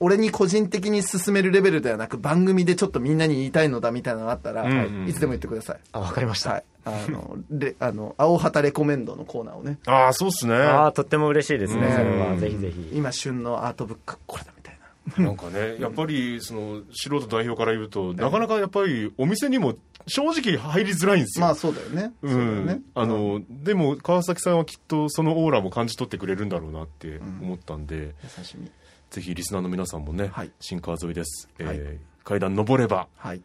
[0.01, 5.79] 俺に個人的に進めるレベルではなく、番組でちょっとみんなに言いたいのだみたいなのがあったら、うんうんはいいつでも言ってください。
[5.93, 6.51] あ、わかりました。
[6.51, 6.65] はい。
[6.85, 12.37] あの、で、あの、青旗レコメンドのコーナーをね、ああそうっすねああ、とっても嬉しいですね、うんそれは。
[12.37, 12.91] ぜひぜひ。
[12.95, 14.79] 今旬のアートブック、これだみたい
[15.17, 15.25] な。
[15.25, 19.75] なんかねやっぱりその素人代表から言うとなかなかやっぱりお店にも
[20.07, 22.13] 正直入りづらいんですよ、まあそうだよね。
[22.23, 22.83] うそうだよねん。
[22.95, 28.71] あのでも川崎さんはきっとそのオーラも感じ取ってくれるんだろうなって思ったんで、優しみ。
[29.11, 31.81] ぜひリスナーの皆さんもね、はい新川沿いです、えーはい
[32.25, 33.41] 階段登ればはい。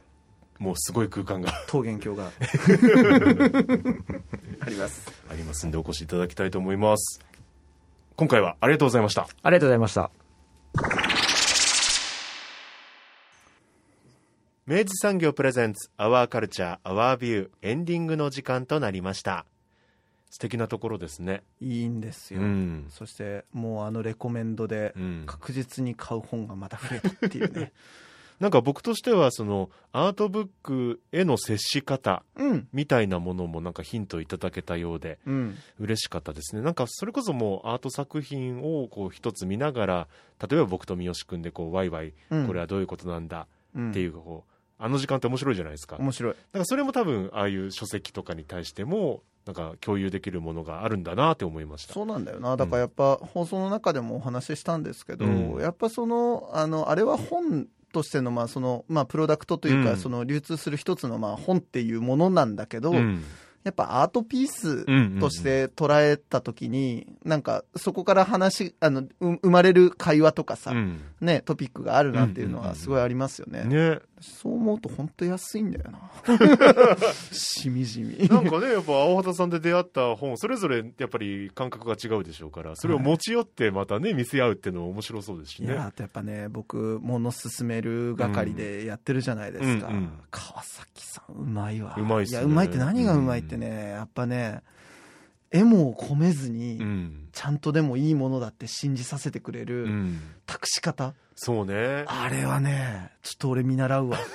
[0.60, 2.26] もうすごい空間が 桃源郷が。
[4.60, 5.10] あります。
[5.30, 7.22] ありますんでお越しいただきたいと思います
[8.18, 10.12] 今回はありがとうございましたありがとうございました。
[14.66, 19.46] 明治産業プレゼンツアワーカルチャーアワービューエンディングの時間となりました
[20.34, 21.44] 素敵なところですね。
[21.62, 22.42] いいんですよ。
[22.42, 22.88] うん。
[22.90, 25.24] そして、もうあのレコメンドでうん。
[25.28, 27.72] 確実に買う本がまた増えたっていうね。
[28.40, 32.68] なんか僕としてはそのアートブックへの接し方うん。
[32.74, 35.56] みたいなものもなんかヒントいただけたようでうん。
[35.78, 36.64] 嬉しかったですね。
[36.64, 40.08] なんかそれこそもうアート作品をこう一つ見ながら
[40.50, 42.48] 例えば僕と三好君でこうワイワイうん。
[42.48, 44.53] これはどういうことなんだうんっていうこう
[44.84, 45.96] あの時間って面白いじゃないですか。
[45.98, 46.36] 面白い。
[46.52, 51.94] なんかそれも多分ああいう書籍とかに対してもなんか共有できるものがあるんだなって思いました。
[51.94, 52.58] そうなんだよな。
[52.58, 55.62] だからやっぱ放送の中でもお話ししたんですけど、うん。
[55.62, 59.98] やっぱそのあのあれは本としてのまあそのまあプロダクトというか、うん。
[59.98, 63.24] その流通する一つのまあ本っていうものなんだけど、うん。
[63.64, 64.86] やっぱアートピース
[65.22, 71.02] として捉えた時に、なんかそこから話あのう生まれる会話とかさ、うん。
[71.22, 76.00] ねトピックがあるなっていうのはすごいありますよね、ねそう思うと本当安いんだよな。
[77.32, 78.28] しみじみ。
[78.28, 85.74] なんかねやっぱ青畑さんで出会った本それぞれやっぱり感覚が違うでしょうからそれを持ち寄ってまたね見せ合うっていうのも面白そうですしね。
[85.74, 90.12] いやあとやっぱね僕物勧める係でやってるじゃないですか、うんうん。
[90.32, 91.96] 川崎さんうまいわ。
[91.98, 92.40] うまいっすね。
[92.40, 94.62] やうまいって何がうまいってね、やっぱね
[95.54, 97.20] 絵も込めずに、うん。
[97.32, 100.20] ちゃんとでもいいものだって信じさせてくれうるん。
[100.46, 102.04] 託し方、そうね。
[102.08, 104.18] あれはねちょっと俺見習うわ。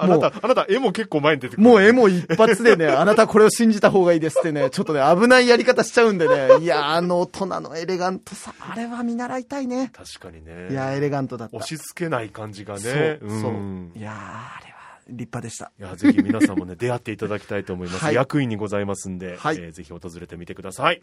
[0.00, 1.68] あなたあなた絵も結構前に出てくる。
[1.68, 4.70] もう絵も一発でね あなたこれを信じた方がいいですってね。
[4.70, 6.58] ちょっとね危ないやり方しちゃうんでね。
[6.64, 9.90] いやあの大人のエレガントさあれは見習いたいね。
[9.94, 10.68] 確かにね。
[10.70, 11.56] いやエレガントだった。
[11.56, 13.18] 押し付けない感じがね。
[13.20, 13.40] そう、ん。
[13.42, 13.98] そう。
[13.98, 14.71] いやーあれは
[15.12, 15.72] 立派でした。
[15.78, 18.14] いやぜひ皆さんもね 出会っていただきたいと思います、はい。
[18.14, 19.56] 役員にございますんで、はい。
[19.56, 21.02] えーぜひ訪れてみてください。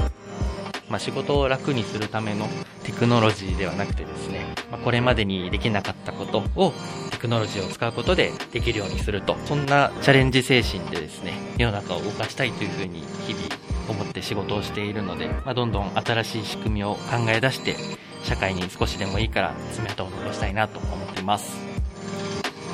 [0.92, 2.48] まあ、仕事を楽にするための
[2.84, 6.74] テクノロジーではなくてですね、まあ、これまでにできなかったことを
[7.12, 13.46] テクノロジーを使うことでできるようにすると、そんなチャレンジ精神でですね、世の中を動かしたいというふうに日々
[13.88, 17.76] 思って仕事をしているので、まあ、どんどん新しい仕組みを考え出して、
[18.24, 21.56] 社会に少しでもいいから爪痕を残したいなと思っています。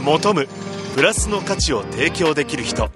[0.03, 0.47] 求む
[0.95, 2.89] プラスの価値を提供できる人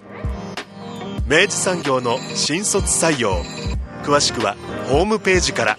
[1.27, 3.35] 明治産業の新卒採用
[4.01, 4.55] 詳しくは
[4.89, 5.77] ホームページから。